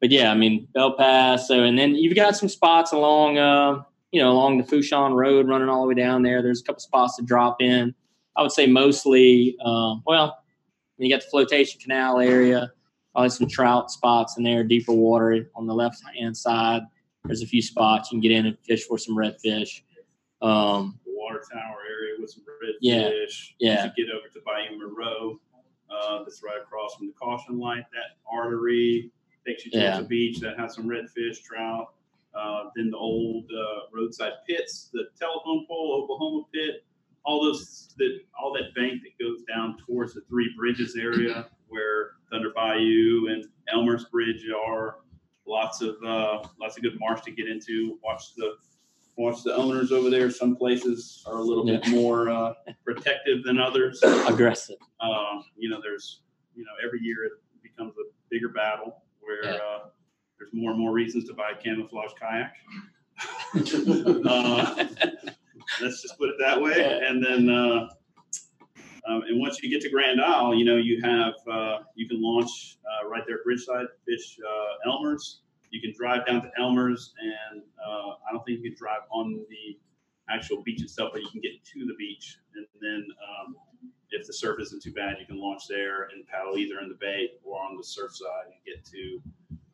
[0.00, 1.48] but yeah, I mean, Belle Pass.
[1.48, 3.84] So, and then you've got some spots along.
[4.12, 6.42] You know, along the Fourchon Road, running all the way down there.
[6.42, 7.94] There's a couple spots to drop in.
[8.36, 10.38] I would say mostly, um, well,
[10.98, 12.70] you got the flotation canal area,
[13.12, 16.82] probably some trout spots in there, deeper water on the left hand side.
[17.24, 19.80] There's a few spots you can get in and fish for some redfish.
[20.42, 22.74] Um, the water tower area with some redfish.
[22.80, 23.26] Yeah, You
[23.60, 23.82] yeah.
[23.84, 25.40] should get over to Bayou Monroe.
[25.90, 27.84] Uh, that's right across from the caution light.
[27.92, 29.10] That artery
[29.46, 30.00] takes you to Yeah.
[30.00, 31.94] the beach that has some redfish, trout.
[32.34, 36.84] Uh, then the old uh, roadside pits, the telephone pole, Oklahoma pit,
[37.24, 42.12] all those that all that bank that goes down towards the Three Bridges area where
[42.30, 44.96] Thunder Bayou and Elmer's Bridge are.
[45.46, 47.98] Lots of uh, lots of good marsh to get into.
[48.04, 48.54] Watch the
[49.16, 50.30] watch the owners over there.
[50.30, 54.00] Some places are a little bit more uh, protective than others.
[54.02, 54.76] aggressive.
[55.00, 56.22] Uh, you know, there's
[56.54, 59.78] you know every year it becomes a bigger battle where Yeah.
[60.42, 62.54] There's more and more reasons to buy a camouflage kayak.
[64.26, 64.84] uh,
[65.80, 67.00] let's just put it that way.
[67.06, 67.88] And then, uh,
[69.08, 72.20] um, and once you get to Grand Isle, you know, you have, uh, you can
[72.20, 75.42] launch uh, right there at Bridgeside, fish uh, Elmer's.
[75.70, 79.44] You can drive down to Elmer's, and uh, I don't think you can drive on
[79.48, 79.78] the
[80.28, 82.38] actual beach itself, but you can get to the beach.
[82.54, 83.56] And then, um,
[84.10, 86.98] if the surf isn't too bad, you can launch there and paddle either in the
[87.00, 89.20] bay or on the surf side and get to,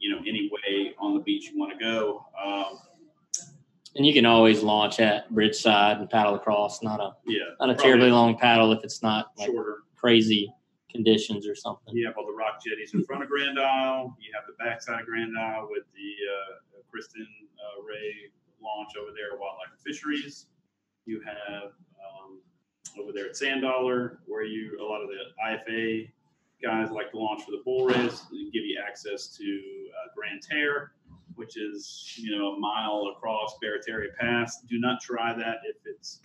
[0.08, 2.24] you know, any way on the beach you want to go.
[2.42, 2.78] Um,
[3.96, 6.82] And you can always launch at Bridgeside and paddle across.
[6.82, 9.78] Not a yeah, not a terribly long paddle if it's not like shorter.
[9.96, 10.52] crazy
[10.90, 11.94] conditions or something.
[11.94, 14.16] You have all the rock jetties in front of Grand Isle.
[14.20, 17.26] You have the backside of Grand Isle with the uh, Kristen
[17.58, 18.30] uh, Ray
[18.62, 20.46] launch over there at Wildlife Fisheries.
[21.04, 21.72] You have
[22.04, 22.40] um,
[23.00, 26.08] over there at Sand Dollar, where you a lot of the IFA
[26.62, 30.42] guys like to launch for the bull race, and give you access to uh, Grand
[30.42, 30.92] Terre,
[31.36, 34.62] which is you know a mile across Barataria Pass.
[34.68, 36.20] Do not try that if it's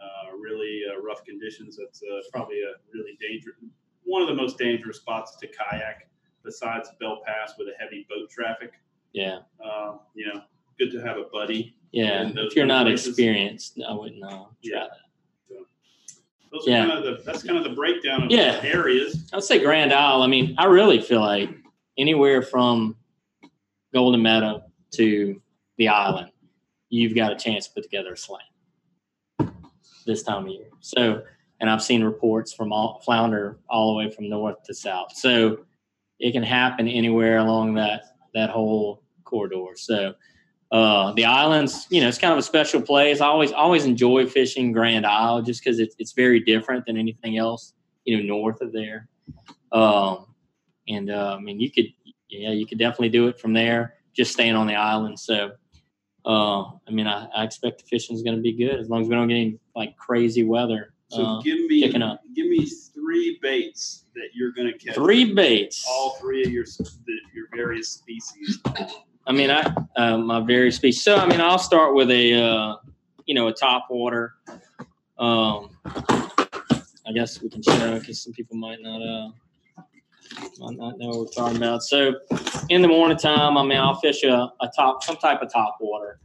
[0.00, 1.76] uh, really uh, rough conditions.
[1.76, 3.56] That's uh, probably a really dangerous,
[4.04, 6.08] one of the most dangerous spots to kayak
[6.44, 8.72] besides Belle Pass with a heavy boat traffic.
[9.12, 10.40] Yeah, Uh, you know,
[10.78, 11.76] good to have a buddy.
[11.92, 12.30] yeah.
[12.34, 14.78] If you're not places- experienced, I wouldn't uh, try Yeah.
[14.84, 14.90] that.
[16.52, 16.84] Those Yeah.
[16.84, 18.60] are kind of the that's kind of the breakdown of Yeah.
[18.62, 19.28] areas.
[19.32, 20.22] I would say Grand Isle.
[20.22, 21.48] I mean, I really feel like
[21.96, 22.96] anywhere from
[23.94, 24.62] Golden Meadow
[24.92, 25.40] to
[25.78, 26.30] the island,
[26.90, 28.40] you've got a chance to put together a slam.
[30.04, 30.66] this time of year.
[30.80, 31.22] So,
[31.60, 35.12] and I've seen reports from all flounder all the way from north to south.
[35.14, 35.64] So,
[36.18, 38.02] it can happen anywhere along that
[38.34, 39.76] that whole corridor.
[39.76, 40.14] So,
[40.72, 43.20] uh, the islands, you know, it's kind of a special place.
[43.20, 47.36] I always always enjoy fishing Grand Isle just because it's it's very different than anything
[47.36, 47.74] else,
[48.06, 49.06] you know, north of there.
[49.70, 50.26] Um,
[50.88, 51.86] and uh, I mean, you could,
[52.30, 55.20] yeah, you could definitely do it from there, just staying on the island.
[55.20, 55.52] So,
[56.24, 59.02] uh, I mean, I, I expect the fishing is going to be good as long
[59.02, 60.94] as we don't get any like crazy weather.
[61.08, 62.20] So uh, give me up.
[62.34, 64.94] give me three baits that you're going to catch.
[64.94, 65.84] three baits.
[65.86, 66.64] All three of your
[67.34, 68.58] your various species.
[69.26, 70.98] I mean, I uh, my very speech.
[70.98, 72.76] So I mean, I'll start with a uh,
[73.26, 74.34] you know a top water.
[75.18, 79.30] Um, I guess we can show because some people might not uh
[80.58, 81.82] might not know what we're talking about.
[81.82, 82.14] So
[82.68, 85.76] in the morning time, I mean, I'll fish a, a top some type of top
[85.80, 86.18] water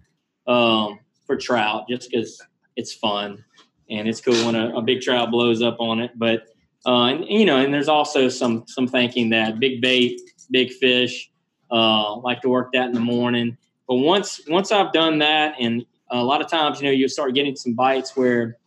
[0.48, 2.42] um, for trout just because
[2.76, 3.44] it's fun
[3.90, 6.12] and it's cool when a, a big trout blows up on it.
[6.16, 6.48] But
[6.86, 11.30] uh, and, you know, and there's also some some thinking that big bait, big fish
[11.72, 13.58] uh, like to work that in the morning.
[13.88, 17.34] But once once I've done that, and a lot of times, you know, you'll start
[17.34, 18.58] getting some bites where,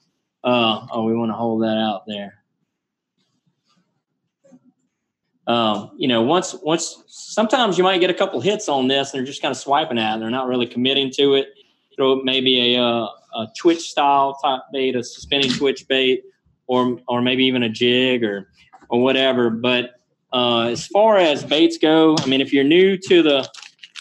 [0.44, 2.34] uh, oh, we want to hold that out there.
[5.46, 9.18] Um, you know, once once sometimes you might get a couple hits on this, and
[9.18, 10.20] they're just kind of swiping at, it.
[10.20, 11.48] They're not really committing to it.
[11.96, 16.22] Throw maybe a, uh, a twitch style type bait, a spinning twitch bait,
[16.66, 18.48] or or maybe even a jig or
[18.90, 19.50] or whatever.
[19.50, 19.99] But
[20.32, 23.48] uh, as far as baits go, I mean, if you're new to the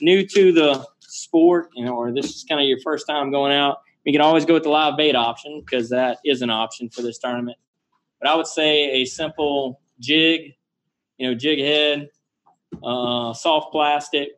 [0.02, 3.52] new to the sport, you know, or this is kind of your first time going
[3.52, 6.89] out, you can always go with the live bait option because that is an option
[6.89, 7.58] for this tournament.
[8.22, 10.56] But I would say a simple jig,
[11.18, 12.10] you know, jig head,
[12.84, 14.30] uh, soft plastic.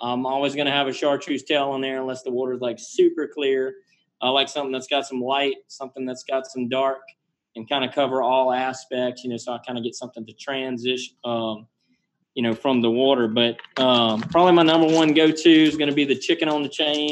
[0.00, 3.26] I'm always going to have a chartreuse tail on there unless the water's like super
[3.26, 3.74] clear.
[4.20, 7.00] I like something that's got some light, something that's got some dark
[7.56, 10.32] and kind of cover all aspects, you know, so I kind of get something to
[10.34, 11.66] transition, um,
[12.34, 13.26] you know, from the water.
[13.26, 16.62] But um, probably my number one go to is going to be the chicken on
[16.62, 17.10] the chain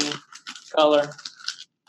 [0.73, 1.09] color.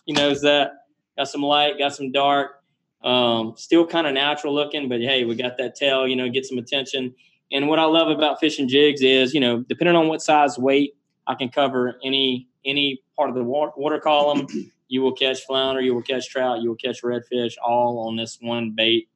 [0.06, 0.72] You know, is that.
[1.16, 2.62] Got some light, got some dark.
[3.02, 6.44] Um, still kind of natural looking, but hey, we got that tail, you know, get
[6.44, 7.14] some attention.
[7.52, 10.94] And what I love about fishing jigs is, you know, depending on what size weight,
[11.26, 14.46] I can cover any any part of the water, water column
[14.88, 18.38] you will catch flounder, you will catch trout, you will catch redfish, all on this
[18.40, 19.08] one bait.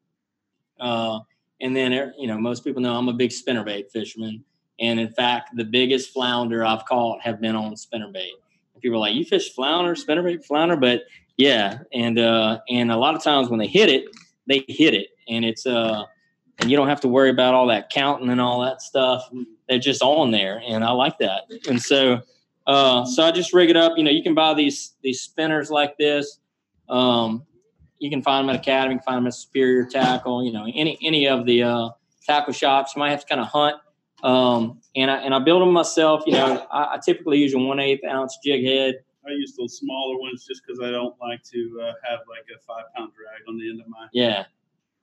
[0.79, 1.21] Uh,
[1.61, 4.45] and then, er, you know, most people know I'm a big spinnerbait fisherman.
[4.81, 8.31] And in fact, the biggest flounder I've caught have been on spinnerbait.
[8.81, 10.77] People are like, you fish flounder, spinnerbait, flounder?
[10.77, 11.03] But
[11.37, 14.07] yeah, and uh, and a lot of times when they hit it,
[14.47, 15.09] they hit it.
[15.29, 16.05] And it's, uh,
[16.59, 19.29] and you don't have to worry about all that counting and all that stuff.
[19.69, 20.63] They're just on there.
[20.67, 21.43] And I like that.
[21.69, 22.23] And so,
[22.71, 23.95] uh, so I just rig it up.
[23.97, 26.39] You know, you can buy these these spinners like this.
[26.89, 27.45] Um,
[27.99, 30.45] you can find them at Academy, you can find them at Superior Tackle.
[30.45, 31.89] You know, any any of the uh,
[32.25, 32.93] tackle shops.
[32.95, 33.77] You might have to kind of hunt.
[34.23, 36.23] Um, and I and I build them myself.
[36.27, 38.95] You know, I, I typically use a one eighth ounce jig head.
[39.27, 42.61] I use those smaller ones just because I don't like to uh, have like a
[42.65, 44.07] five pound drag on the end of my.
[44.13, 44.45] Yeah.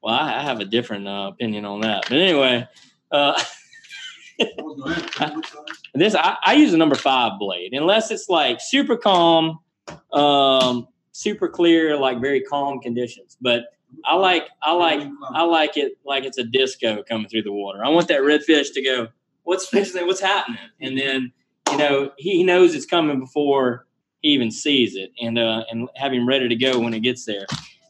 [0.02, 2.06] Well, I, I have a different uh, opinion on that.
[2.08, 2.66] But anyway,
[3.12, 3.44] uh,
[5.94, 9.60] this I, I use a number five blade unless it's like super calm,
[10.14, 13.38] um, super clear, like very calm conditions.
[13.42, 13.66] But
[14.06, 17.84] I like I like I like it like it's a disco coming through the water.
[17.84, 19.08] I want that redfish to go,
[19.44, 19.72] what's?
[19.72, 20.60] What's happening?
[20.82, 21.32] And then
[21.72, 23.88] you know he knows it's coming before
[24.22, 27.26] he even sees it, and uh, and have him ready to go when it gets
[27.26, 27.46] there.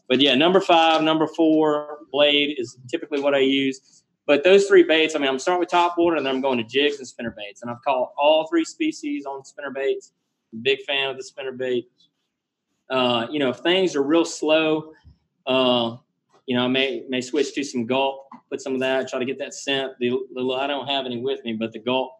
[0.08, 4.02] But yeah, number five, number four blade is typically what I use.
[4.28, 6.58] But those three baits, I mean, I'm starting with top water and then I'm going
[6.58, 7.62] to jigs and spinner baits.
[7.62, 10.12] And I've caught all three species on spinner baits.
[10.60, 11.88] Big fan of the spinner bait.
[12.90, 14.92] Uh, you know, if things are real slow,
[15.46, 15.96] uh,
[16.44, 19.24] you know, I may may switch to some gulp, put some of that, try to
[19.24, 19.92] get that scent.
[19.98, 22.12] The, the I don't have any with me, but the gulp,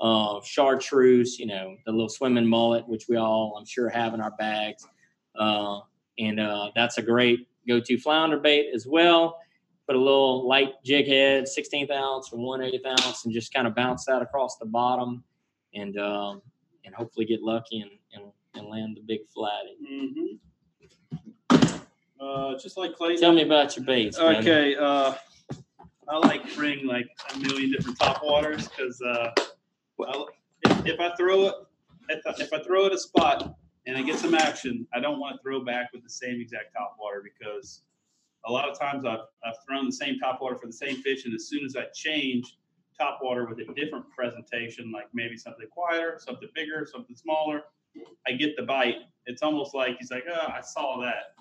[0.00, 4.20] uh, chartreuse, you know, the little swimming mullet, which we all I'm sure have in
[4.20, 4.86] our bags,
[5.38, 5.80] uh,
[6.18, 9.38] and uh, that's a great go-to flounder bait as well.
[9.86, 13.66] Put a little light jig head, 16th ounce or 1 8th ounce, and just kind
[13.66, 15.22] of bounce that across the bottom,
[15.74, 16.40] and um,
[16.84, 19.76] and hopefully get lucky and, and, and land the big flatty.
[19.84, 20.36] Mm-hmm.
[22.20, 23.16] Uh, just like Clay.
[23.16, 24.18] Tell me about your baits.
[24.18, 24.76] Okay.
[24.76, 25.14] Uh,
[26.08, 29.30] I like bring like a million different top waters because uh,
[30.62, 31.54] if, if I throw it,
[32.08, 33.54] if I, if I throw it a spot
[33.86, 36.74] and I get some action, I don't want to throw back with the same exact
[36.74, 37.82] top water because
[38.46, 41.24] a lot of times I've, I've thrown the same top water for the same fish,
[41.24, 42.58] and as soon as I change
[42.98, 47.62] top water with a different presentation, like maybe something quieter, something bigger, something smaller,
[48.26, 48.96] I get the bite.
[49.26, 51.34] It's almost like he's like, oh, I saw that.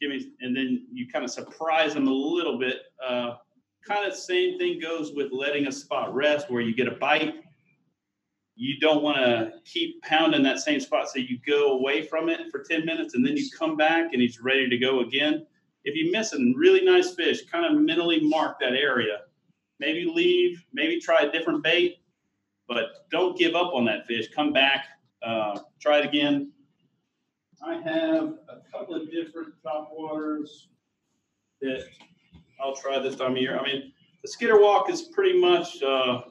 [0.00, 2.76] give me, and then you kind of surprise them a little bit.
[3.04, 3.34] Uh,
[3.86, 7.34] kind of same thing goes with letting a spot rest where you get a bite.
[8.54, 12.40] You don't want to keep pounding that same spot, so you go away from it
[12.50, 15.46] for 10 minutes and then you come back and he's ready to go again.
[15.84, 19.20] If you miss a really nice fish, kind of mentally mark that area.
[19.80, 21.98] Maybe leave, maybe try a different bait,
[22.66, 24.28] but don't give up on that fish.
[24.34, 24.86] Come back,
[25.22, 26.52] uh, try it again.
[27.64, 30.68] I have a couple of different top waters
[31.60, 31.84] that
[32.60, 33.58] I'll try this time of year.
[33.58, 36.22] I mean, the skitter walk is pretty much uh,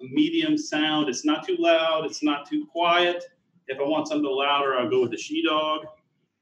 [0.00, 1.08] a medium sound.
[1.08, 2.04] It's not too loud.
[2.04, 3.24] It's not too quiet.
[3.68, 5.86] If I want something louder, I'll go with the she dog.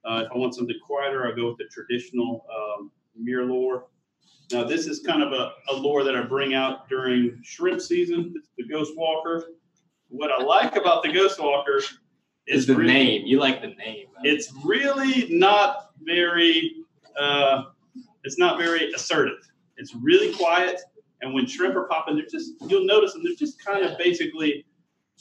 [0.07, 2.91] Uh, if I want something quieter, I'll go with the traditional um,
[3.21, 3.83] MirrOlure.
[4.53, 8.35] Now, this is kind of a, a lure that I bring out during shrimp season.
[8.37, 9.45] It's the Ghost Walker.
[10.09, 11.81] What I like about the Ghost Walker
[12.47, 13.27] Is the really- name.
[13.27, 14.07] You like the name.
[14.23, 16.77] it's really not very
[17.19, 17.63] uh,
[18.25, 19.39] it's not very assertive
[19.77, 20.81] it's really quiet
[21.21, 24.65] and when shrimp are popping they're just you'll notice them they're just kind of basically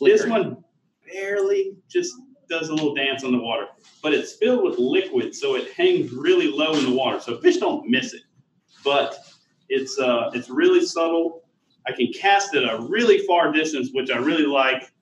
[0.01, 0.57] this one
[1.11, 2.13] barely just
[2.60, 3.68] does a little dance on the water
[4.01, 7.58] but it's filled with liquid so it hangs really low in the water so fish
[7.58, 8.24] don't miss it
[8.84, 9.18] but
[9.70, 11.43] it's uh, it's really subtle
[11.88, 14.93] i can cast it a really far distance which i really like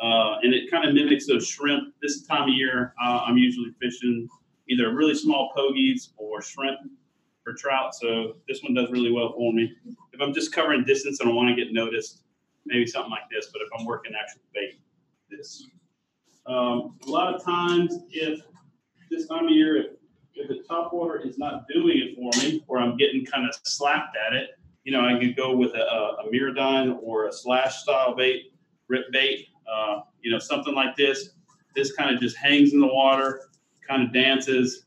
[0.00, 1.94] uh, and it kind of mimics those shrimp.
[2.02, 4.28] This time of year, uh, I'm usually fishing
[4.68, 6.78] either really small pogies or shrimp
[7.42, 7.94] for trout.
[7.94, 9.72] So this one does really well for me.
[10.12, 12.22] If I'm just covering distance and I want to get noticed,
[12.66, 13.50] maybe something like this.
[13.52, 14.80] But if I'm working actual bait,
[15.30, 15.68] this.
[16.46, 18.40] Um, a lot of times, if
[19.10, 19.86] this time of year, if,
[20.34, 23.54] if the top water is not doing it for me, or I'm getting kind of
[23.64, 24.50] slapped at it,
[24.84, 28.52] you know, I could go with a, a, a MirrOdine or a slash style bait,
[28.88, 31.30] rip bait, uh, you know, something like this.
[31.74, 33.40] This kind of just hangs in the water,
[33.88, 34.84] kind of dances,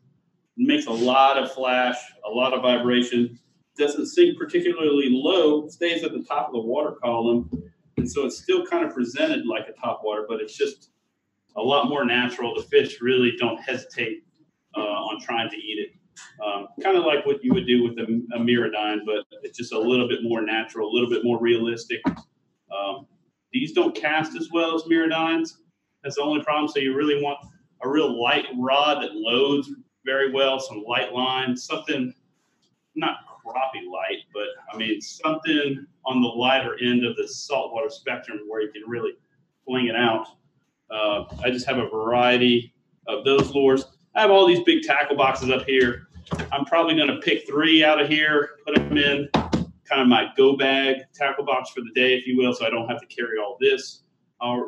[0.55, 3.39] makes a lot of flash, a lot of vibration.
[3.78, 7.49] Doesn't sink particularly low, stays at the top of the water column,
[7.97, 10.91] and so it's still kind of presented like a top water, but it's just
[11.58, 12.55] a lot more natural.
[12.55, 14.24] The fish really don't hesitate
[14.76, 15.91] uh, on trying to eat it.
[16.43, 18.03] Um, kind of like what you would do with a,
[18.36, 22.01] a but it's just a little bit more natural, a little bit more realistic.
[22.08, 23.08] Um,
[23.51, 25.53] these don't cast as well as MirrOdines.
[26.03, 26.68] That's the only problem.
[26.68, 27.39] So you really want
[27.84, 29.70] a real light rod that loads
[30.05, 32.14] very well, some light lines, something
[32.95, 38.39] not crappie light, but I mean something on the lighter end of the saltwater spectrum
[38.47, 39.12] where you can really
[39.66, 40.28] fling it out.
[40.89, 42.73] Uh, I just have a variety
[43.07, 43.85] of those lures.
[44.15, 46.07] I have all these big tackle boxes up here.
[46.51, 50.27] I'm probably going to pick three out of here, put them in kind of my
[50.35, 53.07] go bag tackle box for the day, if you will, so I don't have to
[53.07, 54.03] carry all this.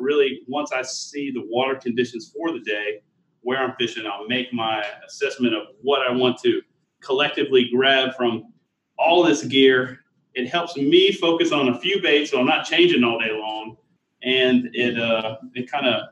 [0.00, 3.02] Really, once I see the water conditions for the day,
[3.42, 6.62] where I'm fishing, I'll make my assessment of what I want to
[7.00, 8.52] collectively grab from
[8.98, 10.00] all this gear.
[10.34, 13.76] It helps me focus on a few baits, so I'm not changing all day long,
[14.22, 16.02] and it uh, it kind of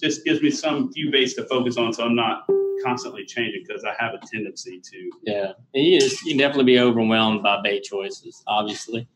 [0.00, 2.44] just gives me some few baits to focus on, so I'm not
[2.84, 6.78] constantly changing because I have a tendency to Yeah, you, just, you can definitely be
[6.80, 8.42] overwhelmed by bait choices.
[8.46, 9.06] Obviously,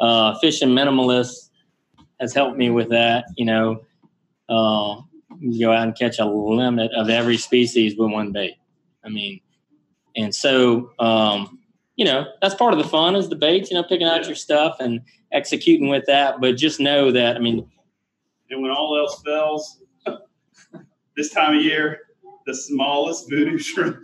[0.00, 1.50] uh, fishing minimalist
[2.20, 3.24] has helped me with that.
[3.36, 3.84] You know,
[4.48, 5.00] uh,
[5.38, 8.54] you go out and catch a limit of every species with one bait.
[9.04, 9.40] I mean,
[10.16, 11.58] and so um,
[11.96, 13.70] you know that's part of the fun is the baits.
[13.70, 14.28] You know, picking out Yeah.
[14.28, 15.00] your stuff and
[15.32, 16.40] executing with that.
[16.40, 17.70] But just know that I mean,
[18.50, 19.82] And when all else fails,
[21.16, 22.00] this time of year,
[22.46, 23.96] the smallest voodoo shrimp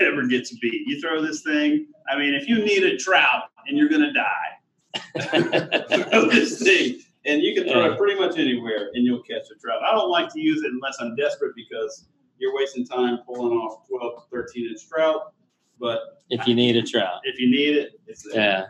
[0.00, 0.86] ever gets beat.
[0.86, 4.12] You throw this thing, I mean, if you need a trout and you're going to
[4.12, 7.00] die, throw this thing.
[7.26, 9.82] And you can throw it pretty much anywhere and you'll catch a trout.
[9.86, 13.86] I don't like to use it unless I'm desperate because you're wasting time pulling off
[13.88, 15.34] 12 to 13 inch trout.
[15.78, 17.20] But if you need a trout.
[17.24, 18.42] if you need it, it's there.
[18.42, 18.64] Yeah.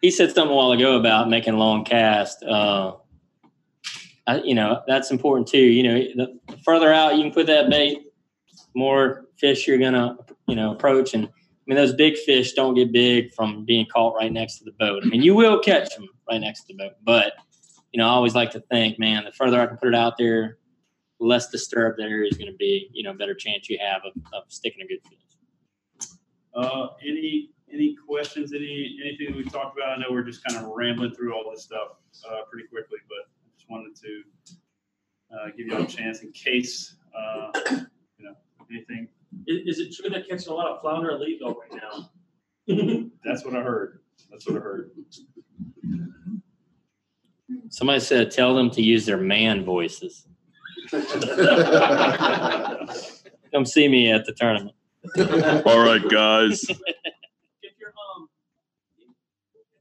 [0.00, 2.42] He said something a while ago about making long cast.
[2.42, 2.94] Uh,
[4.26, 5.58] I, you know, that's important too.
[5.58, 5.98] You know,
[6.48, 7.98] the further out you can put that bait,
[8.74, 11.14] more fish you're gonna, you know, approach.
[11.14, 11.30] And I
[11.66, 15.02] mean, those big fish don't get big from being caught right next to the boat.
[15.04, 17.32] I mean, you will catch them right next to the boat, but
[17.92, 20.16] you know, I always like to think, man, the further I can put it out
[20.16, 20.58] there,
[21.18, 22.88] the less disturbed that area is going to be.
[22.92, 26.08] You know, better chance you have of, of sticking a good fish.
[26.54, 28.52] Uh, any any questions?
[28.52, 29.90] Any anything we talked about?
[29.90, 31.96] I know we're just kind of rambling through all this stuff
[32.28, 34.22] uh, pretty quickly, but I just wanted to
[35.34, 38.34] uh, give you all a chance in case uh, you know
[38.70, 39.08] anything.
[39.46, 42.10] Is, is it true they're catching a lot of flounder and Leeville right now?
[43.24, 44.00] That's what I heard.
[44.30, 44.90] That's what I heard.
[47.68, 50.26] Somebody said, tell them to use their man voices.
[53.52, 54.74] come see me at the tournament.
[55.66, 56.64] All right, guys.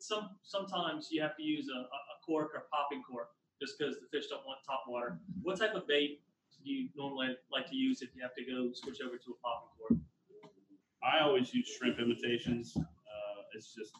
[0.09, 3.29] If you're some sometimes you have to use a, a a cork or popping cork
[3.61, 5.19] just because the fish don't want top water.
[5.41, 6.21] What type of bait
[6.63, 9.37] do you normally like to use if you have to go switch over to a
[9.43, 9.99] popping cork?
[11.03, 12.73] I always use shrimp imitations.
[12.77, 13.93] Uh, it's just,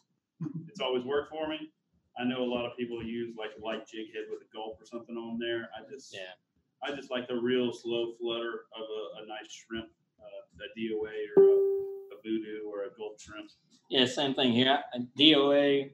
[0.68, 1.72] it's always worked for me.
[2.18, 4.78] I know a lot of people use like a light jig head with a gulp
[4.80, 5.68] or something on there.
[5.76, 6.34] I just, Yeah.
[6.82, 9.88] I just like the real slow flutter of a, a nice shrimp,
[10.18, 13.50] uh, a DOA or a, a voodoo or a gulp shrimp.
[13.90, 14.78] Yeah, same thing here.
[14.94, 15.90] A DOA,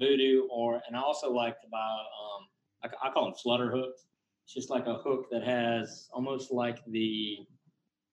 [0.00, 2.48] voodoo, or and I also like to buy um
[2.82, 4.06] I, I call them flutter hooks.
[4.44, 7.38] It's just like a hook that has almost like the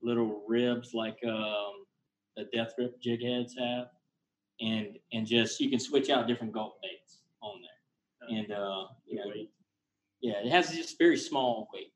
[0.04, 1.86] little ribs like um
[2.36, 3.88] the death grip jig heads have.
[4.60, 8.38] And and just you can switch out different gulp baits on there.
[8.38, 9.52] And uh you know, weight.
[10.22, 11.94] yeah, it has just very small weight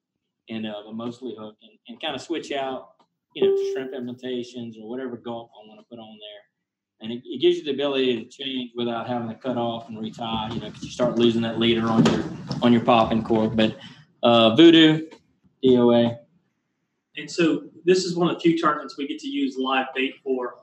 [0.49, 2.93] and uh but mostly hook and, and kind of switch out,
[3.35, 6.50] you know, shrimp imitations or whatever gulp I want to put on there
[7.01, 9.99] and it, it gives you the ability to change without having to cut off and
[9.99, 10.21] retie.
[10.53, 12.23] You know, because you start losing that leader on your
[12.61, 13.55] on your popping cork.
[13.55, 13.77] But
[14.23, 15.07] uh, voodoo,
[15.63, 16.17] DOA,
[17.17, 20.15] And so this is one of the few tournaments we get to use live bait
[20.23, 20.55] for.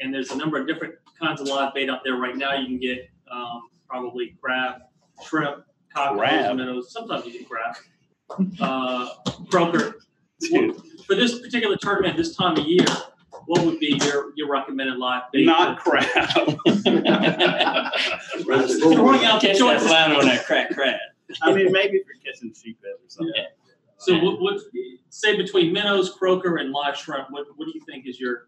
[0.00, 2.54] And there's a number of different kinds of live bait out there right now.
[2.54, 4.82] You can get um, probably crab,
[5.26, 5.64] shrimp,
[5.94, 6.56] cockles, Crab?
[6.56, 6.92] minnows.
[6.92, 7.76] Sometimes you get crab,
[8.60, 9.08] uh,
[9.50, 9.96] croaker.
[10.40, 10.76] Dude,
[11.06, 12.86] For this particular tournament, this time of year,
[13.50, 15.44] what would be your, your recommended live bait?
[15.44, 16.04] not crab.
[16.04, 16.84] Throwing
[19.24, 19.88] out the catch that choices.
[19.88, 21.00] flounder on that crack crab.
[21.42, 23.32] I mean, maybe if you're catching sheephead or something.
[23.34, 23.46] Yeah.
[23.98, 24.60] So what, what,
[25.08, 28.46] say between minnows, croaker, and live shrimp, what, what do you think is your,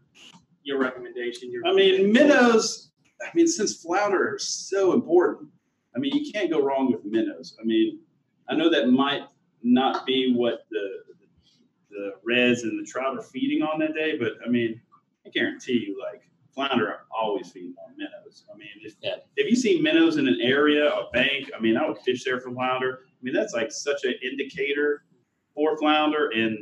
[0.63, 1.51] your recommendation?
[1.51, 2.93] Your I mean, minnows.
[3.21, 5.51] I mean, since flounder are so important,
[5.97, 7.57] I mean, you can't go wrong with minnows.
[7.61, 7.99] I mean,
[8.49, 9.23] I know that might
[9.65, 11.03] not be what the
[11.91, 14.81] the reds and the trout are feeding on that day, but I mean,
[15.27, 16.23] I guarantee you, like
[16.55, 18.45] flounder are always feeding on minnows.
[18.53, 19.17] I mean, if, Yeah.
[19.37, 22.41] if you see minnows in an area, a bank, I mean, I would fish there
[22.41, 23.01] for flounder.
[23.07, 25.05] I mean, that's like such an indicator
[25.55, 26.59] for flounder, and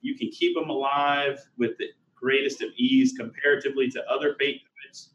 [0.00, 5.14] you can keep them alive with the greatest of ease comparatively to other bait types.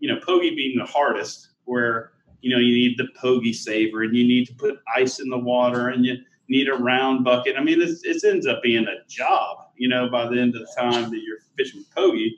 [0.00, 4.16] You know, pogie being the hardest, where you know you need the pogie saver, and
[4.16, 6.16] you need to put ice in the water, and you
[6.48, 7.56] need a round bucket.
[7.56, 9.67] I mean, it's, it ends up being a job.
[9.78, 12.32] You know, by the end of the time that you're fishing with pogie,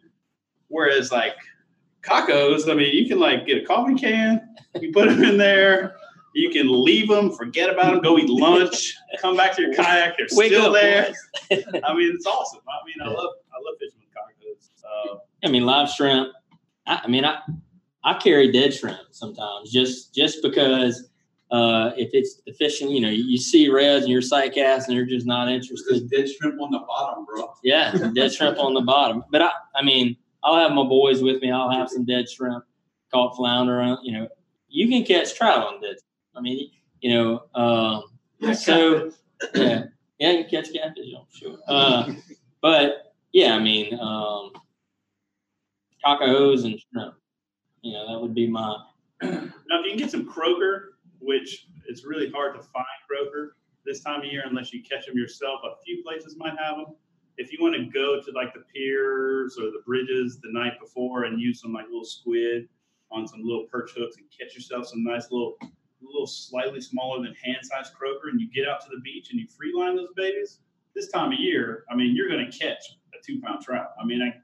[0.68, 1.36] whereas like
[2.02, 4.40] cocahoes, I mean, you can like get a coffee can,
[4.80, 5.96] you put them in there.
[6.32, 10.16] You can leave them, forget about them, go eat lunch, come back to your kayak,
[10.16, 11.12] they're Wake still up, there.
[11.84, 12.60] I mean, it's awesome.
[12.68, 14.68] I mean, I love I love fishing with cocahoes.
[14.84, 16.32] Uh, I mean, live shrimp.
[16.86, 17.40] I, I mean, I
[18.04, 21.09] I carry dead shrimp sometimes just just because
[21.50, 24.96] uh, if it's the fishing, you know, you see reds and you're sight cast and
[24.96, 25.86] you're just not interested.
[25.88, 27.52] There's dead shrimp on the bottom, bro.
[27.64, 29.24] Yeah, dead shrimp on the bottom.
[29.30, 31.50] But I, I mean, I'll have my boys with me.
[31.50, 32.64] I'll have some dead shrimp,
[33.12, 33.80] caught flounder.
[33.80, 34.28] On, you know,
[34.68, 35.96] you can catch trout on dead.
[36.36, 36.70] I mean,
[37.00, 39.10] you know, um, so
[39.54, 39.84] yeah,
[40.18, 41.06] yeah, you can catch catfish.
[41.16, 41.58] I'm sure.
[41.66, 42.12] Uh,
[42.62, 44.52] but yeah, I mean, um,
[46.04, 47.14] cocahoes and shrimp.
[47.82, 48.76] You know, that would be my.
[49.22, 54.00] now, if you can get some croaker, which it's really hard to find croaker this
[54.00, 55.60] time of year unless you catch them yourself.
[55.64, 56.94] A few places might have them.
[57.36, 61.24] If you want to go to like the piers or the bridges the night before
[61.24, 62.68] and use some like little squid
[63.10, 65.56] on some little perch hooks and catch yourself some nice little,
[66.02, 69.46] little slightly smaller than hand-sized croaker, and you get out to the beach and you
[69.48, 70.58] free line those babies.
[70.94, 73.92] This time of year, I mean, you're going to catch a two-pound trout.
[74.00, 74.34] I mean, I,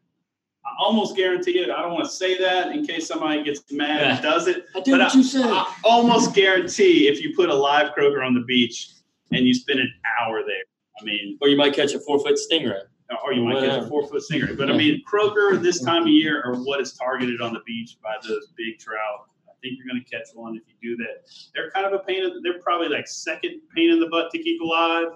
[0.67, 1.71] I almost guarantee it.
[1.71, 4.67] I don't want to say that in case somebody gets mad and does it.
[4.75, 5.47] I did But what you said.
[5.47, 8.91] I almost guarantee if you put a live croaker on the beach
[9.33, 10.65] and you spend an hour there,
[11.01, 12.81] I mean, or you might catch a four foot stingray.
[13.25, 14.57] or you might catch a four foot stingray.
[14.59, 17.97] But I mean, croaker this time of year are what is targeted on the beach
[18.03, 19.29] by those big trout.
[19.49, 21.29] I think you're going to catch one if you do that.
[21.55, 22.25] They're kind of a pain.
[22.25, 25.07] In, they're probably like second pain in the butt to keep alive,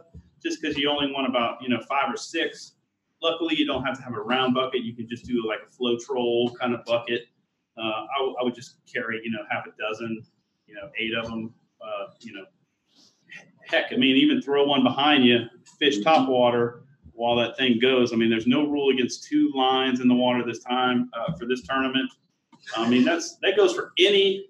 [0.43, 2.77] just because you only want about you know five or six.
[3.23, 4.83] Luckily, you don't have to have a round bucket.
[4.83, 7.23] You can just do like a flow troll kind of bucket.
[7.79, 10.23] Uh, I, w- I would just carry you know half a dozen,
[10.67, 11.53] you know eight of them.
[11.83, 12.45] Uh, you know,
[13.67, 15.41] heck, I mean even throw one behind you,
[15.79, 18.13] fish top water while that thing goes.
[18.13, 21.47] I mean, there's no rule against two lines in the water this time uh, for
[21.47, 22.11] this tournament.
[22.77, 24.47] I mean, that's that goes for any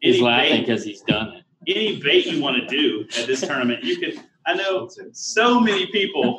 [0.00, 1.44] He's any laughing because he's done it.
[1.66, 3.82] any bait you want to do at this tournament.
[3.82, 4.24] You can.
[4.46, 6.38] I know so many people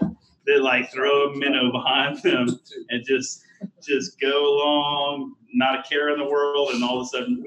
[0.50, 3.44] that like throw a minnow behind them and just
[3.86, 7.44] just go along, not a care in the world, and all of a sudden,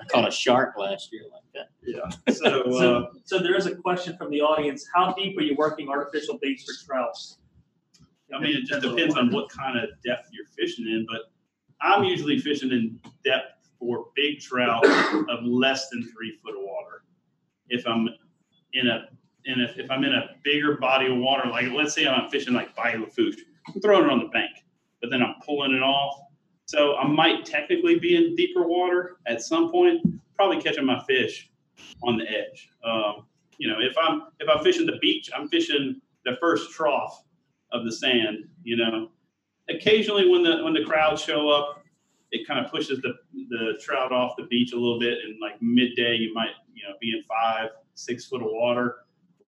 [0.00, 1.68] I caught a shark last year like that.
[1.82, 2.10] yeah.
[2.32, 4.86] So, uh, So, so there is a question from the audience.
[4.94, 7.16] How deep are you working artificial baits for trout?
[8.34, 11.32] I mean, it just depends on what kind of depth you're fishing in, but
[11.82, 17.04] I'm usually fishing in depth for big trout of less than three foot of water.
[17.68, 18.08] If I'm
[18.72, 19.08] in a,
[19.44, 22.54] in a, if I'm in a bigger body of water, like let's say I'm fishing
[22.54, 24.50] like Bayou Lafourche, I'm throwing it on the bank,
[25.00, 26.20] but then I'm pulling it off.
[26.66, 30.00] So I might technically be in deeper water at some point,
[30.36, 31.50] probably catching my fish
[32.02, 32.70] on the edge.
[32.84, 33.26] Um,
[33.58, 37.22] you know, if I'm if I'm fishing the beach, I'm fishing the first trough
[37.72, 38.48] of the sand.
[38.64, 39.10] You know,
[39.68, 41.84] occasionally when the when the crowds show up,
[42.30, 43.14] it kind of pushes the
[43.50, 45.18] the trout off the beach a little bit.
[45.24, 48.96] And like midday, you might you know be in five six foot of water,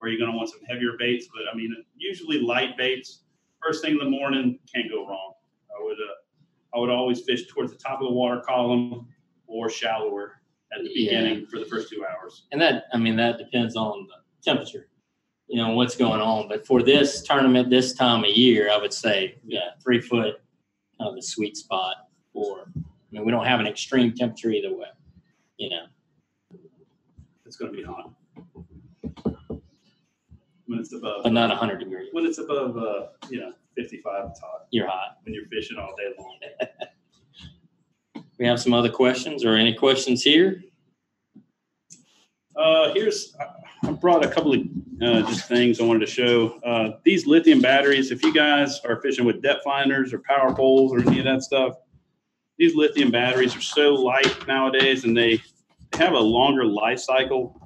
[0.03, 1.29] where you're going to want some heavier baits.
[1.33, 3.21] But I mean, usually light baits.
[3.65, 5.35] First thing in the morning can't go wrong.
[5.71, 9.07] I would uh, I would always fish towards the top of the water column
[9.47, 10.41] or shallower
[10.77, 11.21] at the Yeah.
[11.21, 12.47] beginning for the first two hours.
[12.51, 14.89] And that, I mean, that depends on the temperature,
[15.47, 16.49] you know, what's going on.
[16.49, 20.41] But for this tournament, this time of year, I would say, yeah, three foot,
[20.99, 22.09] kind of the sweet spot.
[22.33, 22.81] For, I
[23.11, 24.89] mean, we don't have an extreme temperature either way,
[25.59, 25.85] you know.
[27.45, 28.11] It's going to be hot
[30.73, 31.23] when it's above.
[31.23, 32.09] but not 100 degrees.
[32.13, 34.31] when it's above, uh, you know, 55.
[34.31, 35.19] It's hot You're hot.
[35.25, 36.39] when you're fishing all day long.
[38.39, 40.65] We have some other questions or any questions here?
[42.57, 44.61] Uh, here's I- I brought a couple of
[45.01, 46.59] uh, just things I wanted to show.
[46.65, 48.11] Uh, these lithium batteries.
[48.11, 51.43] If you guys are fishing with depth finders or power poles or any of that
[51.43, 51.75] stuff,
[52.59, 55.41] these lithium batteries are so light nowadays, and they
[55.95, 57.61] have a longer life cycle.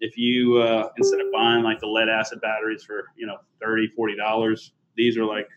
[0.00, 3.88] If you uh, instead of buying like the lead acid batteries for you know 30
[3.96, 5.48] 40 dollars, these are like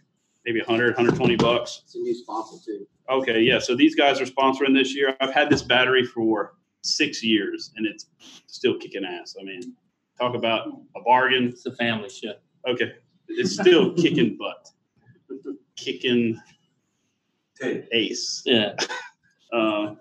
[0.46, 1.82] maybe 100 120 bucks.
[1.86, 2.88] It's a new sponsor too.
[3.10, 3.60] Okay, yeah.
[3.60, 5.16] So these guys are sponsoring this year.
[5.20, 8.06] I've had this battery for six years, and it's
[8.48, 9.36] still kicking ass.
[9.40, 9.76] I mean,
[10.20, 11.50] talk about a bargain.
[11.50, 12.34] It's a family show.
[12.68, 12.94] Okay,
[13.28, 14.70] it's still kicking butt,
[15.76, 16.40] kicking
[17.92, 18.44] ace.
[18.46, 18.74] Yeah.
[19.52, 19.96] Uh,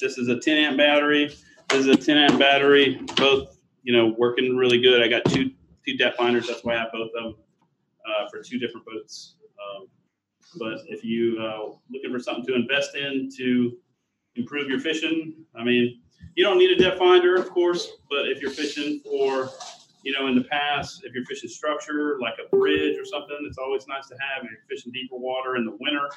[0.00, 1.34] this is a 10 amp battery.
[1.68, 3.00] This is a 10 amp battery.
[3.16, 5.02] Both, you know, working really good.
[5.02, 5.50] I got two
[5.86, 6.46] two depth finders.
[6.46, 7.34] That's why I have both of them
[8.06, 9.36] uh, for two different boats.
[9.58, 9.88] Um,
[10.56, 13.76] but if you uh, looking for something to invest in to
[14.36, 16.00] improve your fishing, I mean,
[16.34, 17.88] you don't need a depth finder, of course.
[18.08, 19.50] But if you're fishing for,
[20.02, 23.58] you know, in the past, if you're fishing structure like a bridge or something, it's
[23.58, 24.44] always nice to have.
[24.44, 26.08] If you're fishing deeper water in the winter,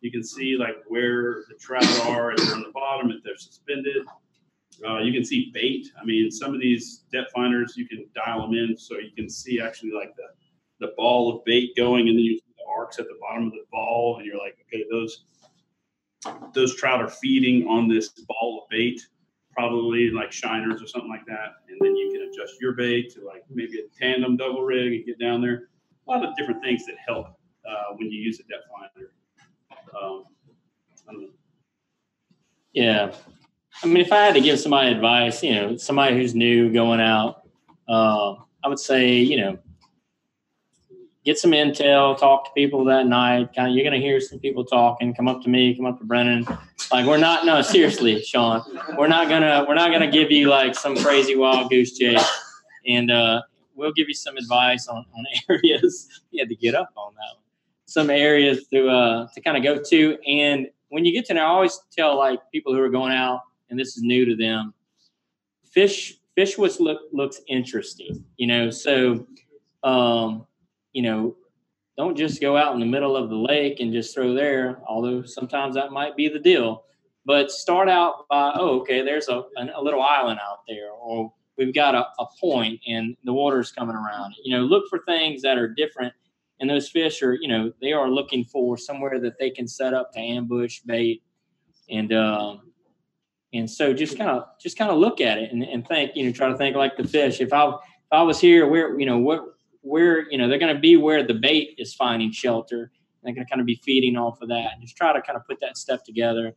[0.00, 3.36] you can see like where the trout are if they're on the bottom, if they're
[3.36, 4.06] suspended.
[4.86, 5.88] Uh, you can see bait.
[6.00, 9.28] I mean, some of these depth finders, you can dial them in so you can
[9.28, 12.98] see actually like the, the ball of bait going, and then you see the arcs
[12.98, 15.24] at the bottom of the ball, and you're like, okay, those
[16.54, 19.00] those trout are feeding on this ball of bait,
[19.52, 21.56] probably like shiners or something like that.
[21.68, 25.04] And then you can adjust your bait to like maybe a tandem double rig and
[25.04, 25.68] get down there.
[26.06, 27.26] A lot of different things that help
[27.68, 29.12] uh, when you use a depth finder.
[30.00, 30.24] Um.
[32.72, 33.12] Yeah.
[33.82, 37.00] I mean, if I had to give somebody advice, you know, somebody who's new going
[37.00, 37.42] out,
[37.88, 39.58] uh, I would say, you know,
[41.24, 43.54] get some intel, talk to people that night.
[43.54, 45.14] Kind of, you're going to hear some people talking.
[45.14, 46.46] Come up to me, come up to Brennan.
[46.92, 48.62] Like, we're not, no, seriously, Sean,
[48.96, 52.22] we're not gonna, we're not gonna give you like some crazy wild goose chase,
[52.86, 53.42] and uh,
[53.74, 56.08] we'll give you some advice on, on areas.
[56.30, 57.44] You had to get up on that one.
[57.86, 61.44] Some areas to uh, to kind of go to, and when you get to there,
[61.44, 63.40] I always tell like people who are going out,
[63.72, 64.74] and this is new to them,
[65.64, 68.22] fish fish look looks interesting.
[68.36, 69.26] You know, so
[69.82, 70.46] um,
[70.92, 71.34] you know,
[71.96, 74.80] don't just go out in the middle of the lake and just throw there.
[74.86, 76.84] Although sometimes that might be the deal,
[77.24, 81.74] but start out by oh, okay, there's a a little island out there, or we've
[81.74, 84.34] got a, a point and the water's coming around.
[84.44, 86.12] You know, look for things that are different.
[86.60, 89.94] And those fish are, you know, they are looking for somewhere that they can set
[89.94, 91.22] up to ambush bait,
[91.90, 92.71] and um,
[93.52, 96.24] and so just kind of just kind of look at it and, and think, you
[96.24, 97.40] know, try to think like the fish.
[97.40, 97.76] If I if
[98.10, 99.44] I was here, where you know what
[99.82, 102.90] where you know they're going to be where the bait is finding shelter.
[103.22, 104.72] They're going to kind of be feeding off of that.
[104.72, 106.54] And Just try to kind of put that stuff together,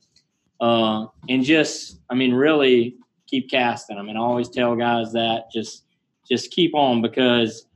[0.61, 2.95] uh, and just I mean really
[3.27, 3.97] keep casting.
[3.97, 5.83] I mean I always tell guys that just
[6.27, 7.67] just keep on because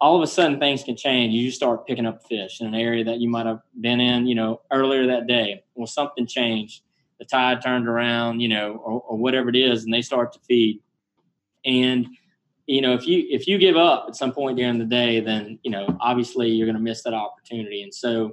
[0.00, 1.32] all of a sudden things can change.
[1.32, 4.34] You start picking up fish in an area that you might have been in, you
[4.34, 5.62] know, earlier that day.
[5.76, 6.82] Well, something changed.
[7.22, 10.40] The tide turned around, you know, or, or whatever it is, and they start to
[10.40, 10.80] feed.
[11.64, 12.08] And
[12.66, 15.60] you know, if you if you give up at some point during the day, then
[15.62, 17.84] you know, obviously you're going to miss that opportunity.
[17.84, 18.32] And so,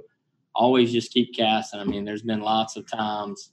[0.56, 1.78] always just keep casting.
[1.78, 3.52] I mean, there's been lots of times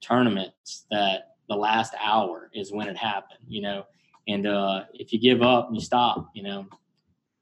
[0.00, 3.40] tournaments that the last hour is when it happened.
[3.46, 3.84] You know,
[4.26, 6.66] and uh, if you give up and you stop, you know,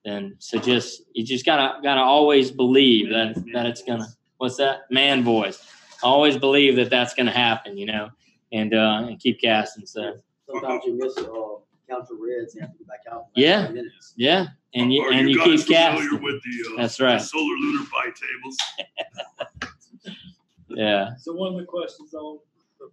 [0.05, 4.09] then so just you just gotta gotta always believe that that it's gonna.
[4.39, 4.91] What's that?
[4.91, 5.65] Man voice.
[6.03, 7.77] Always believe that that's gonna happen.
[7.77, 8.09] You know,
[8.53, 9.87] and uh, and keep casting.
[9.87, 10.17] So
[10.51, 11.23] Sometimes you miss, uh,
[11.89, 13.27] count your reds and have to go back out.
[13.35, 13.69] Yeah.
[13.69, 14.13] minutes.
[14.17, 16.23] yeah, and you Are and you guys keep casting.
[16.23, 17.19] with the, uh, That's right.
[17.19, 18.57] the solar lunar bite tables?
[20.69, 21.15] Yeah.
[21.19, 22.39] So one of the questions on
[22.79, 22.87] the,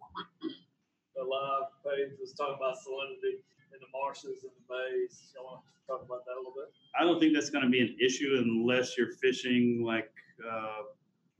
[1.15, 3.39] the live page was talking about salinity
[3.73, 5.31] in the marshes and the bays.
[5.33, 6.73] Y'all want to talk about that a little bit?
[6.99, 10.11] I don't think that's going to be an issue unless you're fishing like,
[10.45, 10.91] uh,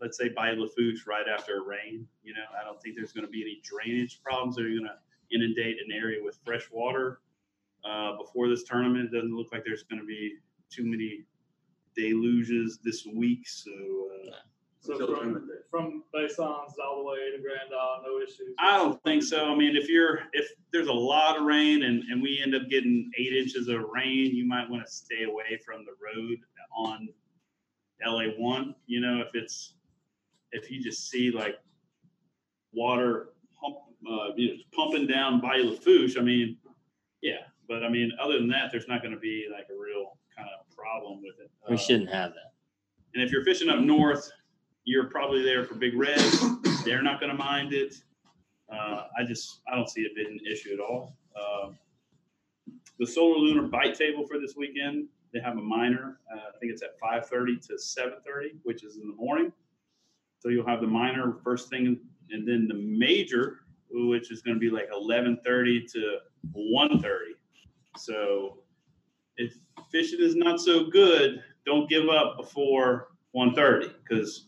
[0.02, 2.08] let's say Bayou Lafourche right after a rain.
[2.24, 4.84] You know, I don't think there's going to be any drainage problems that are going
[4.84, 7.22] to inundate an area with fresh water.
[7.86, 10.36] Uh, before this tournament, it doesn't look like there's going to be
[10.70, 11.24] too many
[11.95, 13.47] deluges this week.
[13.47, 14.36] So uh,
[14.82, 18.56] So from, from Basons all the way to Grand Isle, no issues?
[18.60, 19.52] I don't think so.
[19.52, 22.70] I mean, if you're if there's a lot of rain and, and we end up
[22.70, 26.38] getting eight inches of rain, you might want to stay away from the road
[26.76, 27.10] on
[28.06, 28.76] LA one.
[28.88, 29.74] You know, if it's
[30.52, 31.60] if you just see like
[32.74, 33.30] water
[33.60, 33.78] pump,
[34.10, 36.58] uh, you know, pumping down by Lafourche, I mean,
[37.22, 37.38] yeah.
[37.68, 40.47] But I mean, other than that, there's not going to be like a real kind
[40.60, 41.52] of problem with it.
[41.70, 42.54] We Uh, shouldn't have that.
[43.14, 44.30] and if you're fishing up north,
[44.86, 46.20] you're probably there for big red.
[46.84, 47.95] They're not going to mind it.
[48.72, 51.16] Uh, I just I don't see it being an issue at all.
[51.36, 51.72] Uh,
[53.00, 56.20] the solar lunar bite table for this weekend, they have a minor.
[56.34, 59.52] Uh, I think it's at 5:30 to 7:30, which is in the morning.
[60.39, 61.99] So you'll have the minor first thing,
[62.31, 63.59] and then the major,
[63.91, 66.17] which is going to be like 11:30 to
[66.55, 67.01] 1:30.
[67.97, 68.59] So
[69.37, 69.57] if
[69.91, 74.47] fishing is not so good, don't give up before 1.30 because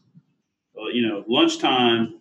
[0.79, 2.19] uh, you know lunchtime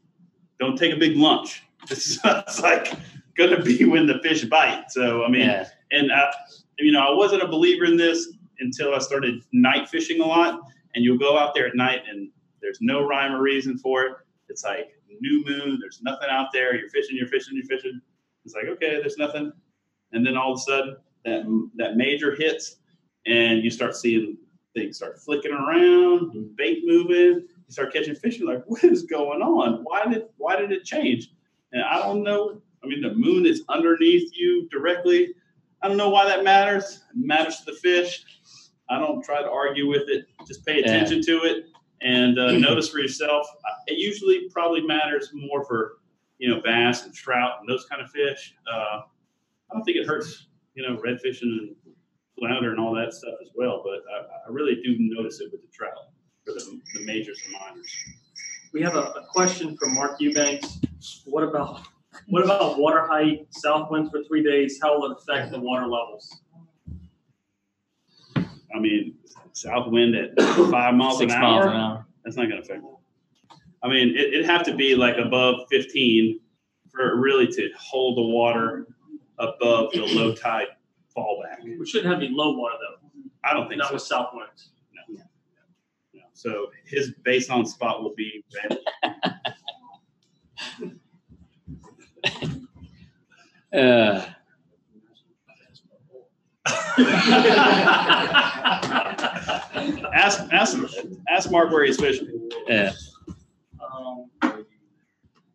[0.59, 2.93] don't take a big lunch it's, it's like
[3.37, 5.67] gonna be when the fish bite so i mean Yeah.
[5.91, 6.31] and I,
[6.79, 10.61] you know i wasn't a believer in this until i started night fishing a lot
[10.95, 12.31] and you'll go out there at night and
[12.61, 14.13] there's no rhyme or reason for it
[14.49, 14.91] it's like
[15.21, 18.01] new moon there's nothing out there you're fishing you're fishing you're fishing
[18.45, 19.53] it's like okay there's nothing
[20.13, 21.45] and then all of a sudden that
[21.77, 22.77] that major hits
[23.27, 24.37] and you start seeing
[24.75, 27.47] things start flicking around, bait moving.
[27.47, 28.39] You start catching fish.
[28.39, 29.81] You're like, what is going on?
[29.83, 31.31] Why did why did it change?
[31.73, 32.61] And I don't know.
[32.83, 35.35] I mean, the moon is underneath you directly.
[35.83, 37.03] I don't know why that matters.
[37.11, 38.25] It matters to the fish.
[38.89, 40.27] I don't try to argue with it.
[40.47, 40.87] Just pay Yeah.
[40.87, 41.67] attention to it
[42.03, 43.47] and uh, notice for yourself.
[43.87, 45.99] It usually probably matters more for
[46.39, 48.55] you know bass and trout and those kind of fish.
[48.73, 49.01] Uh,
[49.71, 51.75] I don't think it hurts you know redfish and
[52.39, 53.83] flounder and all that stuff as well.
[53.85, 56.11] But I, I really do notice it with the trout
[56.45, 57.95] for the, the majors and minors.
[58.73, 60.81] We have a, a question from Mark Eubanks.
[61.25, 61.83] What about
[62.29, 64.79] what about water height, south winds for three days?
[64.83, 66.41] How will it affect the water levels?
[68.75, 69.15] I mean,
[69.53, 70.41] south wind at
[70.71, 71.71] five miles Six an miles hour.
[71.73, 72.07] an hour.
[72.25, 73.57] That's not going to affect it.
[73.83, 76.39] I mean, it, it'd have to be like above 15
[76.91, 78.87] for it really to hold the water
[79.39, 80.67] above the low tide
[81.17, 81.63] fallback.
[81.63, 83.09] We shouldn't have any low water though,
[83.45, 83.95] I don't think not so.
[83.95, 84.71] with south winds.
[85.09, 86.21] No.
[86.35, 88.79] So his base on spot will be red.
[93.73, 94.27] Uh,
[100.13, 100.79] ask ask
[101.29, 102.51] ask Mark where he's fishing.
[102.67, 102.93] yeah.
[103.81, 104.31] Um,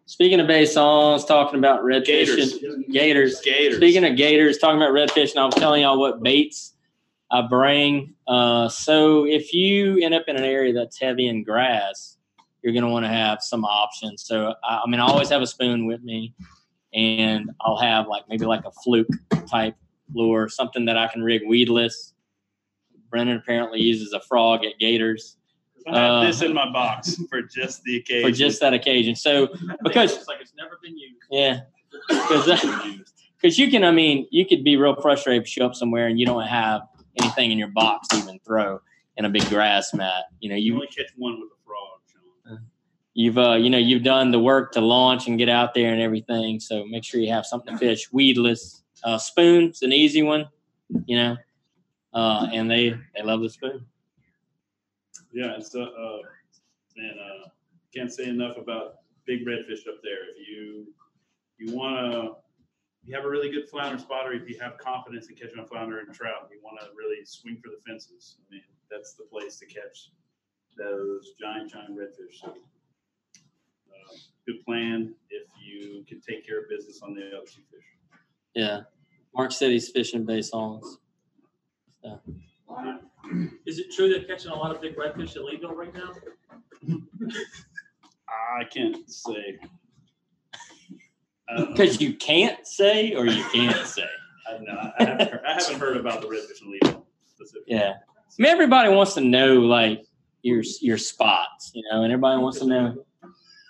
[0.07, 2.53] Speaking of bay songs, talking about redfish Gators.
[2.53, 3.41] and gators.
[3.41, 3.77] Gators.
[3.77, 6.73] Speaking of gators, talking about redfish, and I was telling y'all what baits
[7.31, 8.13] I bring.
[8.27, 12.17] Uh, so if you end up in an area that's heavy in grass,
[12.61, 14.23] you're going to want to have some options.
[14.23, 16.33] So I, I mean, I always have a spoon with me,
[16.93, 19.07] and I'll have like maybe like a fluke
[19.49, 19.75] type
[20.13, 22.13] lure, something that I can rig weedless.
[23.09, 25.37] Brennan apparently uses a frog at gators
[25.87, 28.29] I have Uh, this in my box for just the occasion.
[28.29, 29.15] for just that occasion.
[29.15, 29.47] So
[29.83, 31.15] Because- it's like it's never been used.
[31.29, 31.61] yeah,
[33.39, 33.83] because you can.
[33.83, 36.45] I mean, you could be real frustrated if you show up somewhere and you don't
[36.47, 36.81] have
[37.21, 38.79] anything in your box to even throw
[39.17, 40.23] in a big grass mat.
[40.39, 42.65] You know, you you only catch one with a frog, Sean.
[43.13, 46.01] you've uh, you know you've done the work to launch and get out there and
[46.01, 46.59] everything.
[46.59, 48.11] So make sure you have something to fish.
[48.11, 50.47] Weedless uh, spoon's an easy one.
[51.05, 51.37] You know,
[52.13, 53.85] uh, and they they love the spoon.
[55.33, 56.19] Yeah, it's uh, uh
[56.95, 57.49] man, uh,
[57.93, 60.29] can't say enough about big redfish up there.
[60.35, 60.87] If you
[61.57, 62.35] you want to,
[63.03, 64.33] you have a really good flounder spotter.
[64.33, 67.57] If you have confidence in catching a flounder and trout, you want to really swing
[67.63, 68.37] for the fences.
[68.39, 70.11] I mean, that's the place to catch
[70.77, 72.41] those giant, giant redfish.
[72.41, 74.15] So, uh,
[74.45, 77.94] good plan if you can take care of business on the other two fish.
[78.55, 78.81] Yeah,
[79.35, 80.97] Mark said he's fishing bay songs.
[82.03, 82.19] So,
[83.65, 86.11] Is it true they're catching a lot of big redfish at Leeville right now?
[88.57, 89.59] I can't say.
[89.61, 89.69] Um,
[91.49, 91.75] I don't know.
[91.75, 94.07] Because you can't say or you can't say.
[94.47, 97.75] I, no, I haven't heard, I haven't heard about the redfish and Leeville specifically.
[97.75, 97.93] Yeah.
[97.93, 100.05] I mean, everybody wants to know like
[100.41, 103.05] your your spots, you know, and everybody wants to know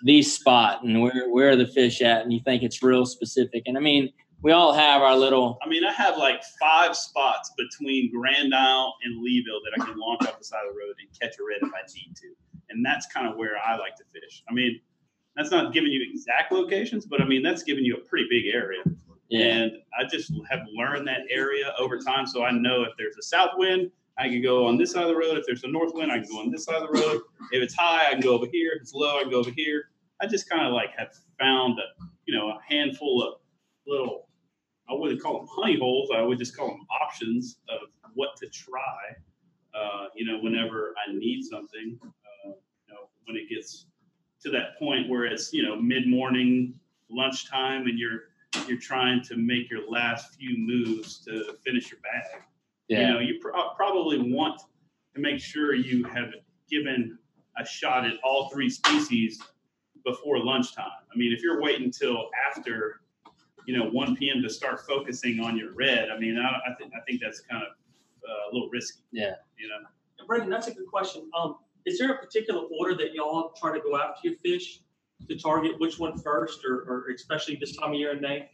[0.04, 3.62] these spot and where where are the fish at, and you think it's real specific.
[3.66, 4.12] And I mean,
[4.46, 8.94] we all have our little I mean, I have like five spots between Grand Isle
[9.02, 11.44] and Leeville that I can launch off the side of the road and catch a
[11.44, 12.28] red if I need to.
[12.70, 14.44] And that's kind of where I like to fish.
[14.48, 14.80] I mean,
[15.34, 18.54] that's not giving you exact locations, but I mean, that's giving you a pretty big
[18.54, 18.84] area.
[19.30, 19.46] yeah.
[19.46, 22.24] And I just have learned that area over time.
[22.24, 25.08] So I know if there's a south wind, I can go on this side of
[25.08, 25.36] the road.
[25.38, 27.20] If there's a north wind, I can go on this side of the road.
[27.50, 28.74] If it's high, I can go over here.
[28.76, 29.90] If it's low, I can go over here.
[30.20, 33.40] I just kind of like have found a, you know, a handful of
[33.88, 34.25] little,
[34.88, 36.10] I wouldn't call them honey holes.
[36.14, 38.96] I would just call them options of what to try,
[39.74, 43.86] uh, you know, whenever I need something, uh, you know, when it gets
[44.42, 46.74] to that point where it's, you know, mid morning,
[47.10, 48.20] lunchtime, and you're,
[48.68, 52.42] you're trying to make your last few moves to finish your bag.
[52.88, 53.00] Yeah.
[53.00, 54.60] You know, you pro- probably want
[55.14, 56.30] to make sure you have
[56.70, 57.18] given
[57.58, 59.42] a shot at all three species
[60.04, 60.86] before lunchtime.
[61.12, 63.00] I mean, if you're waiting until after,
[63.66, 64.42] you know, 1 p.m.
[64.42, 67.62] to start focusing on your red, I mean, I, I think I think that's kind
[67.62, 67.70] of
[68.28, 69.02] uh, a little risky.
[69.12, 69.34] Yeah.
[69.58, 71.30] You know, Brendan, that's a good question.
[71.38, 74.80] Um, is there a particular order that y'all try to go after your fish
[75.28, 78.50] to target which one first, or, or especially this time of year in May?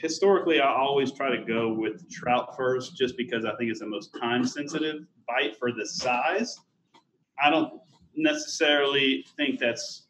[0.00, 3.86] historically, I always try to go with trout first, just because I think it's the
[3.86, 6.58] most time sensitive bite for the size.
[7.42, 7.80] I don't
[8.16, 10.03] necessarily think that's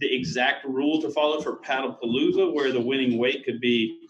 [0.00, 4.08] the exact rule to follow for Paddlepalooza, where the winning weight could be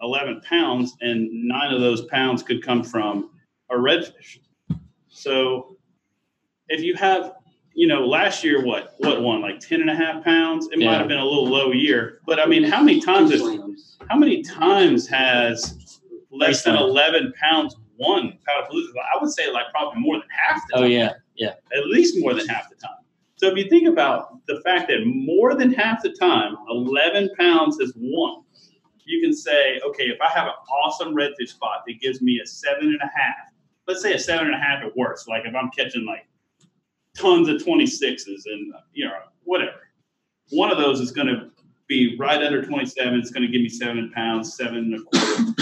[0.00, 3.30] 11 pounds, and nine of those pounds could come from
[3.70, 4.38] a redfish.
[5.08, 5.76] So
[6.68, 7.34] if you have,
[7.74, 10.68] you know, last year, what, what won, like 10 and a half pounds?
[10.72, 13.42] It might have been a little low year, but I mean, how many times has
[14.08, 18.92] how many times has less than 11 pounds won Paddlepalooza?
[19.14, 20.84] I would say like probably more than half the oh, time.
[20.84, 21.12] Oh yeah.
[21.36, 21.54] Yeah.
[21.76, 22.96] At least more than half the time.
[23.38, 27.78] So if you think about the fact that more than half the time, 11 pounds
[27.80, 28.42] has won,
[29.04, 32.46] you can say, okay, if I have an awesome redfish spot that gives me a
[32.46, 33.52] seven and a half,
[33.86, 36.26] let's say a seven and a half at worst, like if I'm catching like
[37.16, 39.12] tons of 26s and, you know,
[39.44, 39.88] whatever.
[40.50, 41.48] One of those is going to
[41.86, 43.20] be right under 27.
[43.20, 45.52] It's going to give me seven pounds, seven and a quarter.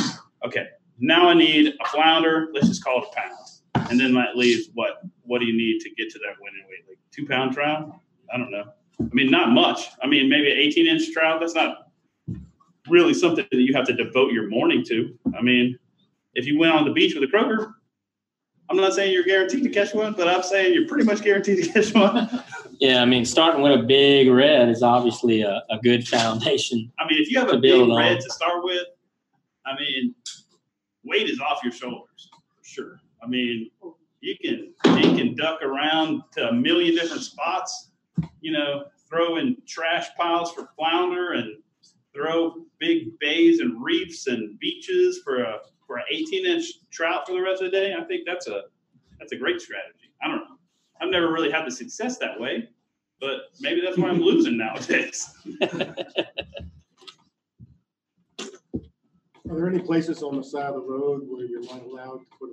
[0.47, 0.67] Okay,
[0.99, 2.49] now I need a flounder.
[2.55, 3.46] Let's just call it a pound.
[3.91, 5.03] And then that leaves what?
[5.23, 6.89] What do you need to get to that winning weight?
[6.89, 7.93] Like two pound trout?
[8.33, 8.65] I don't know.
[9.01, 9.89] I mean, not much.
[10.03, 11.41] I mean, maybe an 18 inch trout.
[11.41, 11.89] That's not
[12.89, 15.17] really something that you have to devote your morning to.
[15.37, 15.79] I mean,
[16.35, 17.75] if you went on the beach with a croaker,
[18.69, 21.65] I'm not saying you're guaranteed to catch one, but I'm saying you're pretty much guaranteed
[21.65, 22.43] to catch one.
[22.79, 23.01] Yeah.
[23.01, 26.93] I mean, starting with a big red is obviously a, a good foundation.
[26.99, 27.97] I mean, if you have a big build on.
[27.97, 28.85] red to start with,
[29.65, 30.15] I mean,
[31.03, 32.29] weight is off your shoulders.
[33.27, 33.71] I mean,
[34.21, 37.91] you can dink and duck around to a million different spots.
[38.41, 41.57] You know, throw in trash piles for flounder and
[42.15, 47.33] throw big bays and reefs and beaches for a for an 18 inch trout for
[47.33, 47.95] the rest of the day.
[47.99, 48.63] I think that's a
[49.19, 50.13] that's a great strategy.
[50.23, 50.57] I don't know.
[51.01, 52.69] I've never really had the success that way,
[53.21, 55.29] but maybe that's why I'm losing nowadays.
[59.49, 62.27] Are there any places on the side of the road where you're not allowed to
[62.39, 62.51] put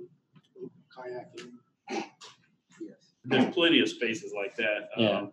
[0.96, 2.04] a kayak in?
[2.80, 2.96] Yes.
[3.24, 4.90] There's plenty of spaces like that.
[4.96, 5.08] Yeah.
[5.10, 5.32] Um, Like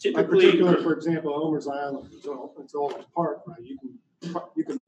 [0.00, 3.58] typically, particular, for example, Homer's Island, it's all, it's all a park, right?
[3.62, 4.78] You can, you can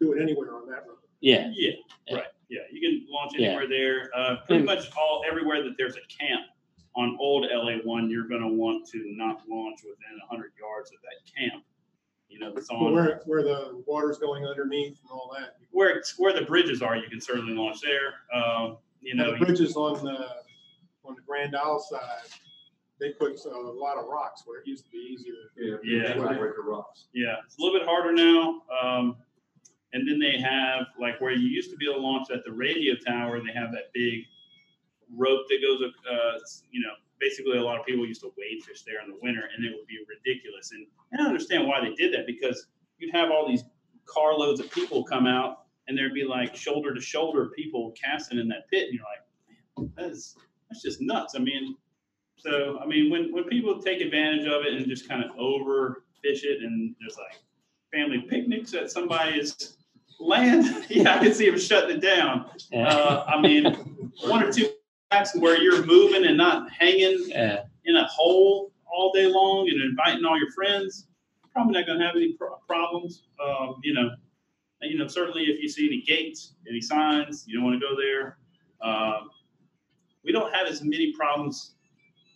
[0.00, 0.96] do it anywhere on that road.
[1.20, 1.50] Yeah.
[1.54, 1.72] yeah,
[2.08, 2.16] Yeah.
[2.16, 2.24] right.
[2.48, 3.48] Yeah, you can launch Yeah.
[3.48, 4.10] anywhere there.
[4.16, 4.66] Uh, pretty Hmm.
[4.66, 6.46] much all everywhere that there's a camp
[6.94, 10.96] on old LA one, you're going to want to not launch within 100 yards of
[11.02, 11.62] that camp.
[12.28, 15.56] You know, that's But on where, where the water's going underneath and all that.
[15.70, 16.96] where it's, where the bridges are.
[16.96, 18.14] You can certainly launch there.
[18.32, 20.28] Um, you know, the you- bridges on the,
[21.04, 22.30] on the Grand Isle side,
[22.98, 25.34] they put a lot of rocks where it used to be easier.
[25.84, 26.14] Yeah.
[26.16, 27.06] Breaker rocks.
[27.12, 28.62] Yeah, it's a little bit harder now.
[28.82, 29.16] Um,
[29.92, 32.52] and then they have like where you used to be able to launch at the
[32.52, 33.40] radio tower.
[33.40, 34.24] They have that big
[35.14, 36.38] rope that goes, uh,
[36.70, 39.42] you know, basically a lot of people used to wade fish there in the winter,
[39.54, 40.72] and it would be ridiculous.
[40.72, 42.66] And I don't understand why they did that because
[42.98, 43.64] you'd have all these
[44.06, 48.48] carloads of people come out, and there'd be like shoulder to shoulder people casting in
[48.48, 50.36] that pit, and you're like, man, that's
[50.68, 51.34] that's just nuts.
[51.36, 51.76] I mean,
[52.36, 56.42] so I mean, when when people take advantage of it and just kind of overfish
[56.44, 57.38] it, and there's like
[57.92, 59.76] family picnics at somebody's
[60.20, 62.50] land, yeah, I can see them shutting it down.
[62.70, 62.88] Yeah.
[62.88, 63.64] Uh, I mean,
[64.24, 64.68] one or two
[65.10, 67.62] packs where you're moving and not hanging Yeah.
[67.84, 71.06] in a hole all day long and inviting all your friends,
[71.52, 73.22] probably not going to have any pro- problems.
[73.44, 74.10] Um, you know,
[74.80, 77.86] and, you know, certainly if you see any gates, any signs, you don't want to
[77.86, 78.38] go there.
[78.82, 79.30] Um,
[80.24, 81.76] we don't have as many problems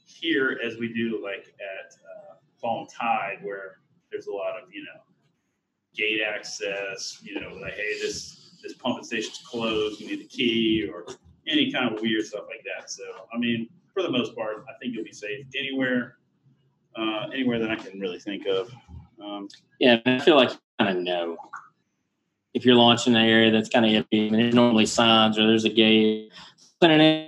[0.07, 3.79] here as we do like at uh, Fall and Tide, where
[4.11, 5.01] there's a lot of you know
[5.95, 7.21] gate access.
[7.23, 11.05] You know, like hey, this this pumping station's closed, we need a key, or
[11.47, 12.91] any kind of weird stuff like that.
[12.91, 16.19] So, I mean, for the most part, I think you'll be safe anywhere,
[16.97, 18.71] uh, anywhere that I can really think of.
[19.23, 21.37] Um, Yeah, I feel like you kind of know
[22.55, 24.27] if you're launching an area that's kind of iffy.
[24.27, 26.33] I mean, there's normally signs or there's a gate.
[26.81, 27.27] But in it-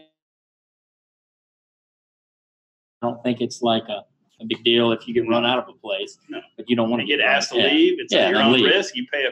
[3.02, 4.04] I don't think it's like a,
[4.40, 6.18] a big deal if you get run out of a place.
[6.28, 6.40] No.
[6.56, 7.66] But you don't want to you get asked to yeah.
[7.66, 8.64] leave, it's Yeah, at your own leave.
[8.66, 8.94] risk.
[8.96, 9.30] You pay a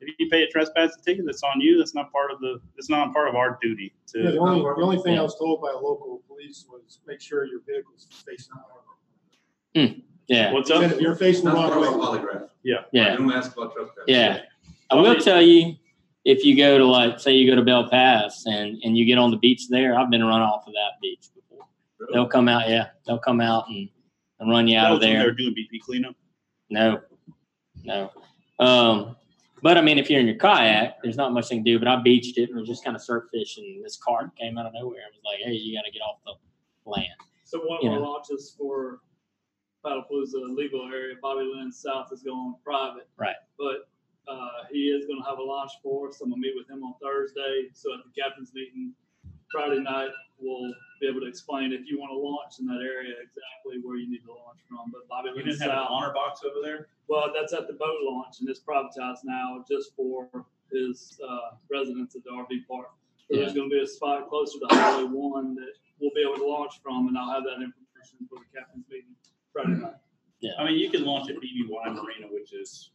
[0.00, 1.78] if you pay a trespassing ticket, that's on you.
[1.78, 2.60] That's not part of the.
[2.76, 4.18] It's not part of our duty to.
[4.18, 5.20] Yeah, the only, the only thing Yeah.
[5.20, 9.86] I was told by the local police was make sure your vehicle's facing the wrong
[9.86, 9.86] way.
[9.94, 10.82] Hmm, yeah, What's up?
[10.82, 11.88] If you're facing the Not wrong way,
[12.20, 12.48] polygraph.
[12.64, 12.82] yeah.
[12.92, 14.04] They don't ask about trespass.
[14.08, 14.40] Yeah.
[14.98, 15.74] I will tell you,
[16.24, 19.18] if you go to like, say you go to Belle Pass and, and you get
[19.18, 21.66] on the beach there, I've been run off of that beach before.
[22.12, 23.88] They'll come out, yeah, they'll come out and,
[24.40, 25.22] and run you That out of was when there.
[25.24, 26.16] They're doing BP cleanup.
[26.70, 27.00] No,
[27.84, 28.10] no.
[28.58, 29.16] Um,
[29.62, 31.78] but I mean, if you're in your kayak, there's not much they can do.
[31.78, 33.80] But I beached it and was just kind of surf fishing.
[33.82, 36.18] This cart came out of nowhere and was like, "Hey, you got to get off
[36.26, 37.06] the land."
[37.44, 38.10] So one You of our know.
[38.10, 39.00] launches for
[39.84, 43.08] Paddlepalooza legal area, Bobby Lynn South is going private.
[43.18, 43.36] Right.
[43.58, 43.88] But
[44.28, 46.20] uh, he is going to have a launch for us.
[46.20, 47.68] I'm going to meet with him on Thursday.
[47.72, 48.92] So at the captain's meeting
[49.50, 53.14] Friday night, we'll be able to explain if you want to launch in that area
[53.20, 54.90] exactly where you need to launch from.
[54.90, 56.88] But Bobby You Lynn didn't have an honor box over there.
[57.08, 60.28] well, that's at the boat launch and it's privatized now just for
[60.72, 62.90] his uh, residents at the RV park.
[63.30, 66.36] So there's going to be a spot closer to Highway One that we'll be able
[66.36, 69.14] to launch from, and I'll have that information for the captain's meeting
[69.52, 69.94] Friday night.
[70.40, 72.90] Yeah, I mean, you can launch at BBY Marina, which is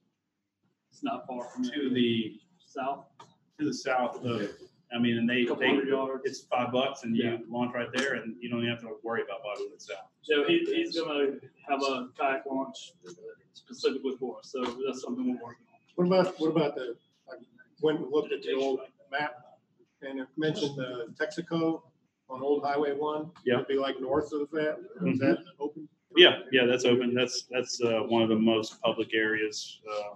[1.00, 3.06] It's not far from to the South.
[3.58, 4.50] to the south of.
[4.94, 6.24] I mean, and they, Couple they hundred yards.
[6.26, 7.38] it's five bucks, and Yeah.
[7.38, 10.10] you launch right there, and you don't even have to worry about Bobby Wood South.
[10.24, 12.92] So he, he's going to have a kayak launch
[13.54, 14.52] specifically for us.
[14.52, 16.10] So that's something we're working on.
[16.10, 16.96] what about, what about the,
[17.32, 17.36] I
[17.82, 19.36] went and looked at the old map
[20.02, 21.82] and it mentioned the Texaco
[22.30, 23.32] on Old Highway one.
[23.46, 23.56] Yeah.
[23.56, 25.88] It'd be like north of that, is that open?
[26.18, 27.14] Yeah, yeah, that's open.
[27.14, 29.80] That's that's uh, one of the most public areas.
[29.90, 30.16] Uh,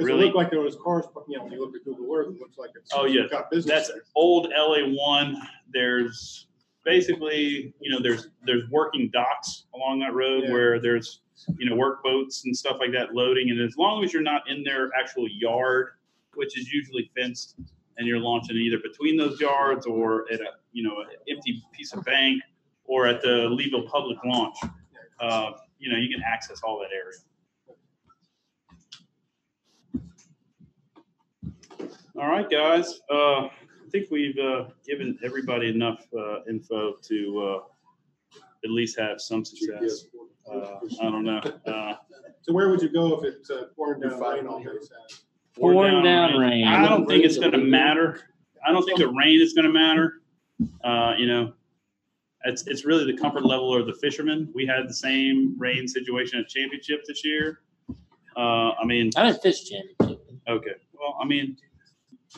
[0.00, 0.24] Cause it Really?
[0.24, 2.56] looked like there was cars, you know, when you look at Google Earth, it looks
[2.58, 2.90] like it's.
[2.94, 3.22] Oh, yeah.
[3.30, 4.02] Got business that's there.
[4.14, 5.36] old LA one.
[5.72, 6.46] There's
[6.84, 10.52] basically, you know, there's there's working docks along that road Yeah.
[10.52, 11.20] where there's
[11.58, 14.48] you know work boats and stuff like that loading, and as long as you're not
[14.48, 15.88] in their actual yard,
[16.34, 17.56] which is usually fenced,
[17.96, 21.92] and you're launching either between those yards or at a you know an empty piece
[21.94, 22.42] of bank
[22.84, 24.56] or at the Leeville public launch,
[25.20, 27.16] uh, you know, you can access all that area.
[32.20, 33.00] All right, guys.
[33.10, 33.50] Uh, I
[33.90, 40.04] think we've uh, given everybody enough uh, info to uh, at least have some success.
[40.46, 41.38] Uh, I don't know.
[41.66, 41.94] Uh,
[42.42, 44.64] So where would you go if it's uh, pouring down rain all day?
[44.64, 45.14] Saturday?
[45.58, 46.68] Pouring down rain.
[46.68, 48.20] I don't think it's going to matter.
[48.66, 50.20] I don't think the rain is going to matter.
[50.84, 51.54] Uh, you know,
[52.44, 54.50] it's it's really the comfort level of the fishermen.
[54.54, 57.60] We had the same rain situation at championship this year.
[58.36, 60.22] Uh, I mean, I didn't fish championship.
[60.46, 60.74] Okay.
[60.92, 61.56] Well, I mean,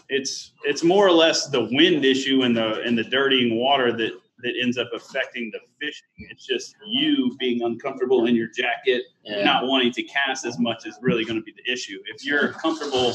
[0.08, 4.12] it's it's more or less the wind issue and the and the dirtying water that
[4.38, 6.06] that ends up affecting the fishing.
[6.30, 9.44] It's just you being uncomfortable in your jacket, Yeah.
[9.44, 12.00] not wanting to cast as much is really going to be the issue.
[12.12, 13.12] If you're comfortable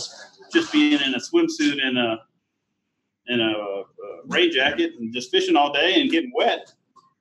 [0.54, 2.20] just being in a swimsuit and a
[3.28, 3.84] in a, uh
[4.28, 6.72] rain jacket and just fishing all day and getting wet,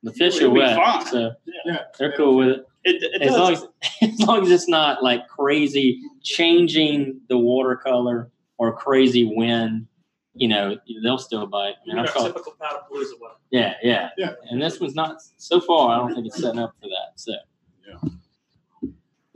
[0.04, 1.06] The fish are wet, fine.
[1.06, 1.32] so
[1.64, 1.78] Yeah.
[1.98, 2.66] they're cool with it.
[2.84, 3.38] it, it As does.
[3.38, 3.64] long as,
[4.02, 9.86] as long as it's not like crazy changing the watercolor or crazy wind,
[10.34, 11.74] you know, they'll still bite.
[11.82, 13.34] I mean, Our I've caught, typical Paddlepalooza weather.
[13.50, 14.32] yeah, yeah, Yeah.
[14.50, 15.90] And this one's not so far.
[15.94, 17.12] I don't think it's setting up for that.
[17.16, 17.32] So
[17.86, 18.10] Yeah.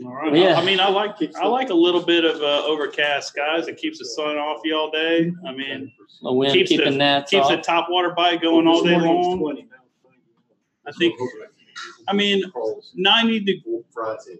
[0.06, 0.34] All right.
[0.34, 0.54] Yeah.
[0.58, 3.68] I mean, I like I like a little bit of uh, overcast skies.
[3.68, 5.30] It keeps the sun off you all day.
[5.46, 5.92] I mean,
[6.22, 7.50] the wind Keeps keeping the- gnats keeps off.
[7.50, 9.38] the top water bite going all day This morning it was long.
[9.38, 9.68] 20, 20.
[10.86, 11.14] I think.
[12.08, 12.42] I mean,
[12.94, 13.84] 90 to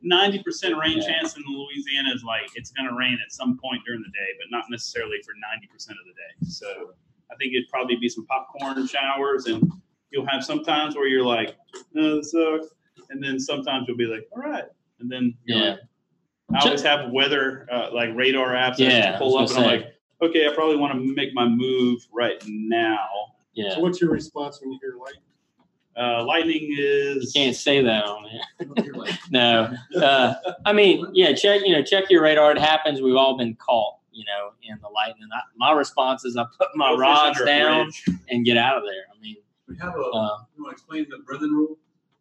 [0.03, 1.07] 90 percent rain Yeah.
[1.07, 4.29] chance in Louisiana is like it's going to rain at some point during the day,
[4.39, 6.51] but not necessarily for ninety percent of the day.
[6.51, 6.95] So
[7.31, 9.71] I think it'd probably be some popcorn showers, and
[10.11, 11.57] you'll have some times where you're like,
[11.93, 12.69] "No, this sucks,"
[13.11, 14.65] and then sometimes you'll be like, "All right,"
[15.01, 15.57] and then Yeah.
[15.71, 15.81] like,
[16.55, 19.57] I always have weather uh, like radar apps that I Yeah, to pull up, was
[19.57, 23.09] and I'm like, okay, I probably want to make my move right now.
[23.55, 25.15] Yeah, So what's your response when you hear light?
[25.97, 27.17] Uh, lightning is.
[27.17, 27.33] you is.
[27.33, 29.19] can't say that on it.
[29.31, 30.35] no, uh,
[30.65, 32.53] I mean, yeah, check you know check your radar.
[32.53, 33.01] It happens.
[33.03, 35.29] We've all been caught, you know, in the lightning.
[35.33, 37.91] I, my response is I put my Go rods down
[38.29, 39.05] and get out of there.
[39.15, 39.37] I mean,
[39.69, 41.77] We have a, uh, you want to explain the Brendan rule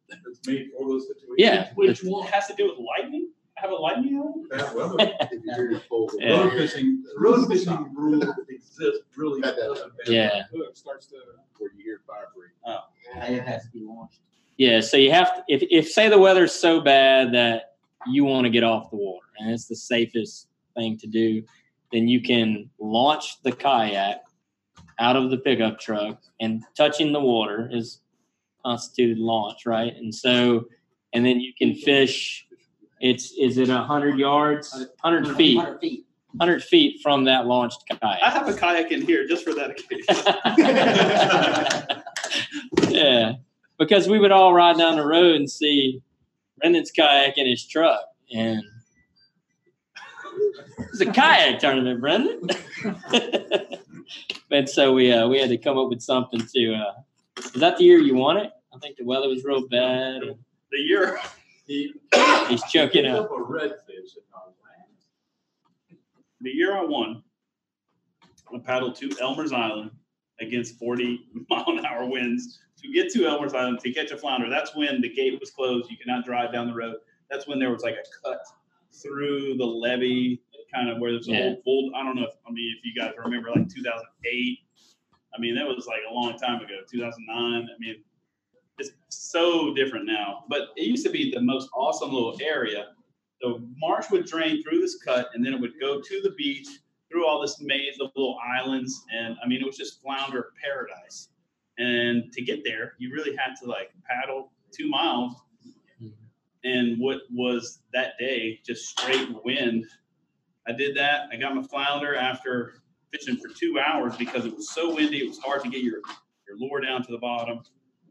[0.09, 1.35] that's made for those situations?
[1.37, 3.29] yeah, Which one has to do with lightning?
[3.61, 4.49] Have a lightning element?
[4.51, 4.95] Bad weather.
[5.21, 6.09] If you hear it full.
[6.17, 6.41] Yeah.
[6.41, 9.41] Road fishing, road fishing rule exists really.
[9.41, 9.67] Had that.
[9.67, 10.43] doesn't have- yeah.
[10.51, 11.15] It starts to,
[11.57, 12.51] Where you hear fire break.
[12.65, 12.79] Oh.
[13.31, 14.19] It has to be launched.
[14.57, 17.75] Yeah, so you have to if if say the weather's so bad that
[18.07, 21.43] you want to get off the water and it's the safest thing to do,
[21.91, 24.21] then you can launch the kayak
[24.99, 28.01] out of the pickup truck and touching the water is
[28.65, 29.95] constituted launch, right?
[29.95, 30.65] And so
[31.13, 32.45] and then you can fish
[32.99, 34.85] it's is it a hundred yards?
[35.01, 35.57] Hundred feet.
[35.57, 36.05] Hundred feet.
[36.39, 38.21] Hundred feet from that launched kayak.
[38.21, 40.05] I have a kayak in here just for that occasion.
[42.93, 43.33] yeah,
[43.79, 46.01] because we would all ride down the road and see
[46.59, 48.61] Brendan's kayak in his truck, and
[50.91, 52.49] it's a kayak tournament, Brendan.
[54.51, 56.73] and so we uh, we had to come up with something to.
[56.73, 56.93] Uh,
[57.37, 58.51] is that the year you won it?
[58.73, 60.21] I think the weather was real bad.
[60.71, 61.38] The year, He-
[62.49, 63.25] he's choking up.
[63.25, 64.23] up a redfish in
[66.41, 67.23] the year I won,
[68.53, 69.91] I paddled to Elmer's Island
[70.39, 74.49] against 40 mile an hour winds to get to Elmer's Island to catch a flounder.
[74.49, 75.91] That's when the gate was closed.
[75.91, 76.95] You cannot drive down the road.
[77.29, 78.41] That's when there was like a cut
[78.93, 80.41] through the levee,
[80.73, 81.39] kind of where there's a Yeah.
[81.41, 81.93] whole fold.
[81.95, 84.59] I don't know if, I mean, if you guys remember like 2008.
[85.35, 87.63] I mean, that was like a long time ago, 2009.
[87.63, 88.03] I mean,
[88.79, 92.87] it's so different now, but it used to be the most awesome little area.
[93.41, 96.67] The marsh would drain through this cut and then it would go to the beach
[97.09, 101.29] through all this maze of little islands and i mean it was just flounder paradise.
[101.77, 105.33] And to get there you really had to like paddle two miles.
[106.65, 109.85] And what was that day just straight wind.
[110.67, 114.69] I did that i got my flounder after fishing for two hours because it was
[114.69, 116.01] so windy it was hard to get your
[116.47, 117.61] your lure down to the bottom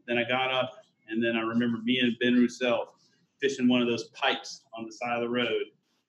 [0.09, 0.73] then i got up
[1.07, 2.89] and then i remember me and ben roussel
[3.39, 5.63] fishing one of those pipes on the side of the road.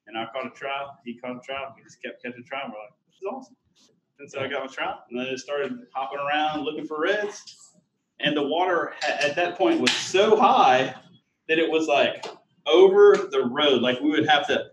[0.06, 0.96] And I caught a trout.
[1.04, 1.74] He caught a trout.
[1.76, 2.64] We just kept catching trout.
[2.66, 3.56] We're like, this is awesome.
[4.18, 7.00] And so I got my trout, and then I just started hopping around looking for
[7.00, 7.72] reds.
[8.18, 10.94] And the water at that point was so high
[11.48, 12.26] that it was like
[12.66, 13.80] over the road.
[13.80, 14.66] Like we would have to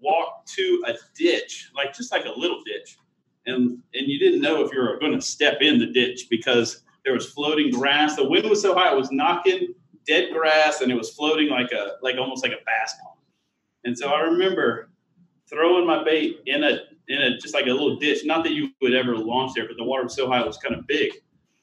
[0.00, 2.96] walk to a ditch, like just like a little ditch.
[3.46, 6.82] And and you didn't know if you were going to step in the ditch because
[7.06, 8.16] there was floating grass.
[8.16, 9.72] The wind was so high it was knocking
[10.06, 13.18] dead grass and it was floating like a like almost like a bass pond.
[13.84, 14.90] And so I remember
[15.48, 18.24] throwing my bait in a in a just like a little ditch.
[18.24, 20.58] Not that you would ever launch there, but the water was so high it was
[20.58, 21.12] kind of big.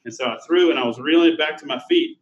[0.06, 2.20] And so I threw and I was reeling it back to my feet.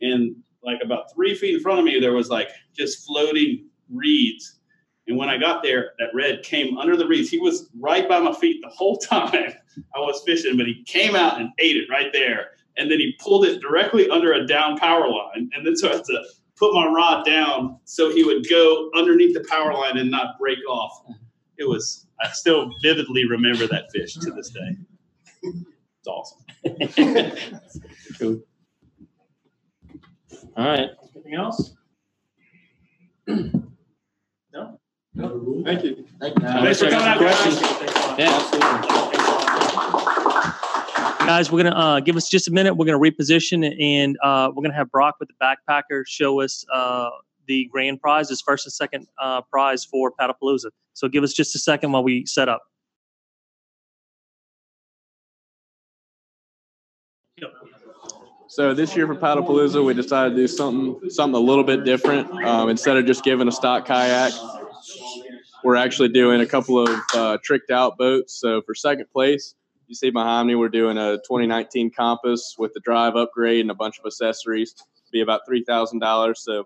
[0.00, 0.34] And
[0.64, 4.58] like about three feet in front of me, there was like just floating reeds.
[5.06, 7.28] And when I got there, that red came under the reeds.
[7.28, 9.52] He was right by my feet the whole time
[9.94, 13.16] I was fishing, but he came out and ate it right there and then he
[13.20, 15.50] pulled it directly under a down power line.
[15.54, 16.24] And then so I had to
[16.56, 20.58] put my rod down so he would go underneath the power line and not break
[20.68, 21.04] off.
[21.58, 24.76] It was, I still vividly remember that fish to this day.
[25.42, 26.44] It's awesome.
[28.18, 28.40] cool.
[30.56, 30.90] All right.
[31.14, 31.74] Anything else?
[33.26, 34.78] no?
[35.14, 35.62] No.
[35.64, 36.06] thank you.
[36.20, 36.46] Thank you.
[36.46, 37.58] Thanks for coming out, guys.
[37.58, 38.18] Questions?
[38.18, 39.10] Yeah,
[41.26, 42.74] Guys, we're gonna uh, give us just a minute.
[42.74, 47.08] We're gonna reposition and uh, we're gonna have Brock with the backpacker show us uh,
[47.46, 50.66] the grand prize, his first and second uh, prize for Paddlepalooza.
[50.92, 52.60] So give us just a second while we set up.
[58.46, 62.30] So this year for Paddlepalooza, we decided to do something something a little bit different.
[62.44, 64.34] Um, instead of just giving a stock kayak,
[65.64, 68.38] we're actually doing a couple of uh, tricked out boats.
[68.38, 69.54] So for second place,
[69.94, 73.74] you see behind me, we're doing a 2019 Compass with the drive upgrade and a
[73.74, 74.74] bunch of accessories.
[75.12, 76.42] Be about three thousand dollars.
[76.42, 76.64] So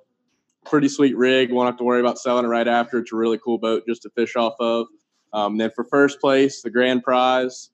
[0.64, 1.52] pretty sweet rig.
[1.52, 2.98] Won't have to worry about selling it right after.
[2.98, 4.86] It's a really cool boat just to fish off of.
[5.34, 7.68] Um, then for first place, the grand prize.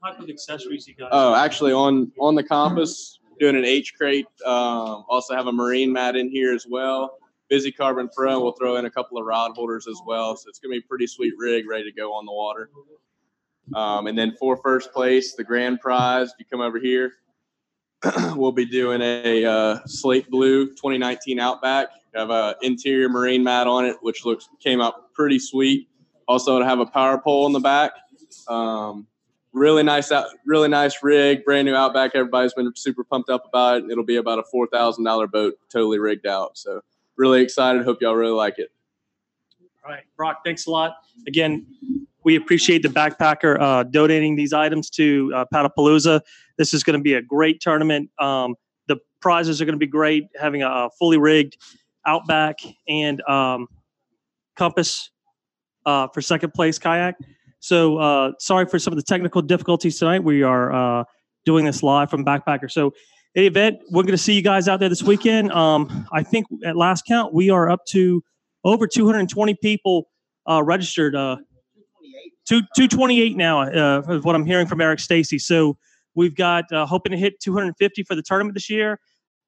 [0.00, 1.10] What type of accessories you guys?
[1.12, 4.26] Oh, actually, on on the compass, doing an H crate.
[4.44, 7.18] Um, also have a marine mat in here as well.
[7.48, 8.40] Busy Carbon Pro.
[8.40, 10.34] We'll throw in a couple of rod holders as well.
[10.34, 12.70] So it's gonna be a pretty sweet rig, ready to go on the water.
[13.74, 16.28] Um, and then for first place, the grand prize.
[16.28, 17.14] If you come over here,
[18.34, 21.88] we'll be doing a uh, slate blue 2019 Outback.
[22.14, 25.88] Have a interior marine mat on it, which looks came out pretty sweet.
[26.28, 27.92] Also, to have a power pole in the back.
[28.48, 29.06] Um,
[29.52, 32.12] really nice out, really nice rig, brand new Outback.
[32.14, 33.90] Everybody's been super pumped up about it.
[33.90, 36.56] It'll be about a four thousand dollar boat, totally rigged out.
[36.56, 36.80] So
[37.16, 37.82] really excited.
[37.84, 38.70] Hope y'all really like it.
[39.84, 40.96] All right, Brock, thanks a lot.
[41.26, 41.66] Again,
[42.26, 46.20] we appreciate the backpacker uh, donating these items to uh, Paddlepalooza.
[46.58, 48.10] This is going to be a great tournament.
[48.18, 48.56] Um,
[48.88, 51.56] the prizes are going to be great, having a, fully rigged
[52.04, 52.58] Outback
[52.88, 53.68] and um,
[54.56, 55.10] Compass
[55.86, 57.14] uh, for second place kayak.
[57.60, 60.24] So uh, sorry for some of the technical difficulties tonight.
[60.24, 61.04] We are uh,
[61.44, 62.68] doing this live from Backpacker.
[62.70, 62.92] So
[63.36, 65.52] in the event, we're going to see you guys out there this weekend.
[65.52, 68.24] Um, I think at last count, we are up to
[68.64, 70.08] over 220 people
[70.48, 71.14] uh, registered.
[72.50, 75.38] Uh, two, 228 now, uh, is what I'm hearing from Eric Stacy.
[75.38, 75.76] So
[76.14, 78.98] we've got uh, hoping to hit 250 for the tournament this year.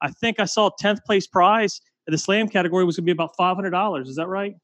[0.00, 3.12] I think I saw 10th place prize in the slam category was going to be
[3.12, 4.06] about $500.
[4.06, 4.54] Is that right?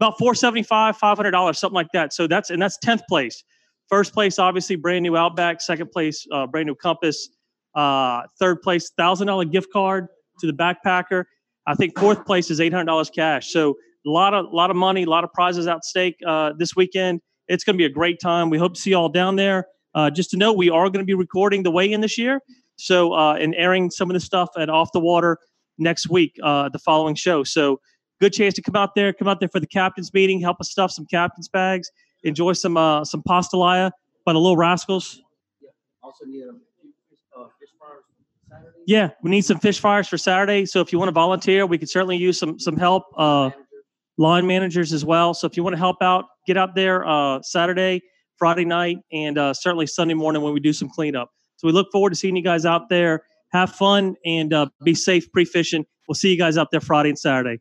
[0.00, 2.12] About 475, $500, something like that.
[2.12, 3.42] So that's and that's 10th place.
[3.88, 5.60] First place, obviously, brand new Outback.
[5.60, 7.30] Second place, uh, brand new Compass.
[7.74, 10.08] Uh, third place, thousand dollar gift card
[10.40, 11.24] to the backpacker.
[11.66, 13.50] I think fourth place is eight hundred dollars cash.
[13.50, 13.76] So
[14.06, 17.20] a lot of lot of money, a lot of prizes at stake uh, this weekend.
[17.48, 18.50] It's going to be a great time.
[18.50, 19.66] We hope to see you all down there.
[19.94, 22.40] Uh, just to know, we are going to be recording the weigh-in this year,
[22.76, 25.38] so uh, and airing some of the stuff at Off the Water
[25.78, 27.42] next week, uh, the following show.
[27.42, 27.80] So
[28.20, 30.70] good chance to come out there, come out there for the captains meeting, help us
[30.70, 31.90] stuff some captains bags,
[32.22, 33.90] enjoy some uh, some pastalaya
[34.24, 35.22] by the Little Rascals.
[35.60, 35.70] Yeah,
[36.02, 36.50] Also need a
[37.40, 38.04] uh, fish fryers
[38.48, 38.78] Saturday.
[38.86, 40.66] Yeah, we need some fish fires for Saturday.
[40.66, 43.04] So if you want to volunteer, we could certainly use some some help.
[43.16, 43.50] Uh,
[44.18, 45.32] line managers as well.
[45.32, 48.02] So if you want to help out, get out there uh, Saturday,
[48.36, 51.30] Friday night, and uh, certainly Sunday morning when we do some cleanup.
[51.56, 53.22] So we look forward to seeing you guys out there.
[53.52, 55.86] Have fun and uh, be safe pre fishing.
[56.06, 57.60] We'll see you guys out there Friday and Saturday.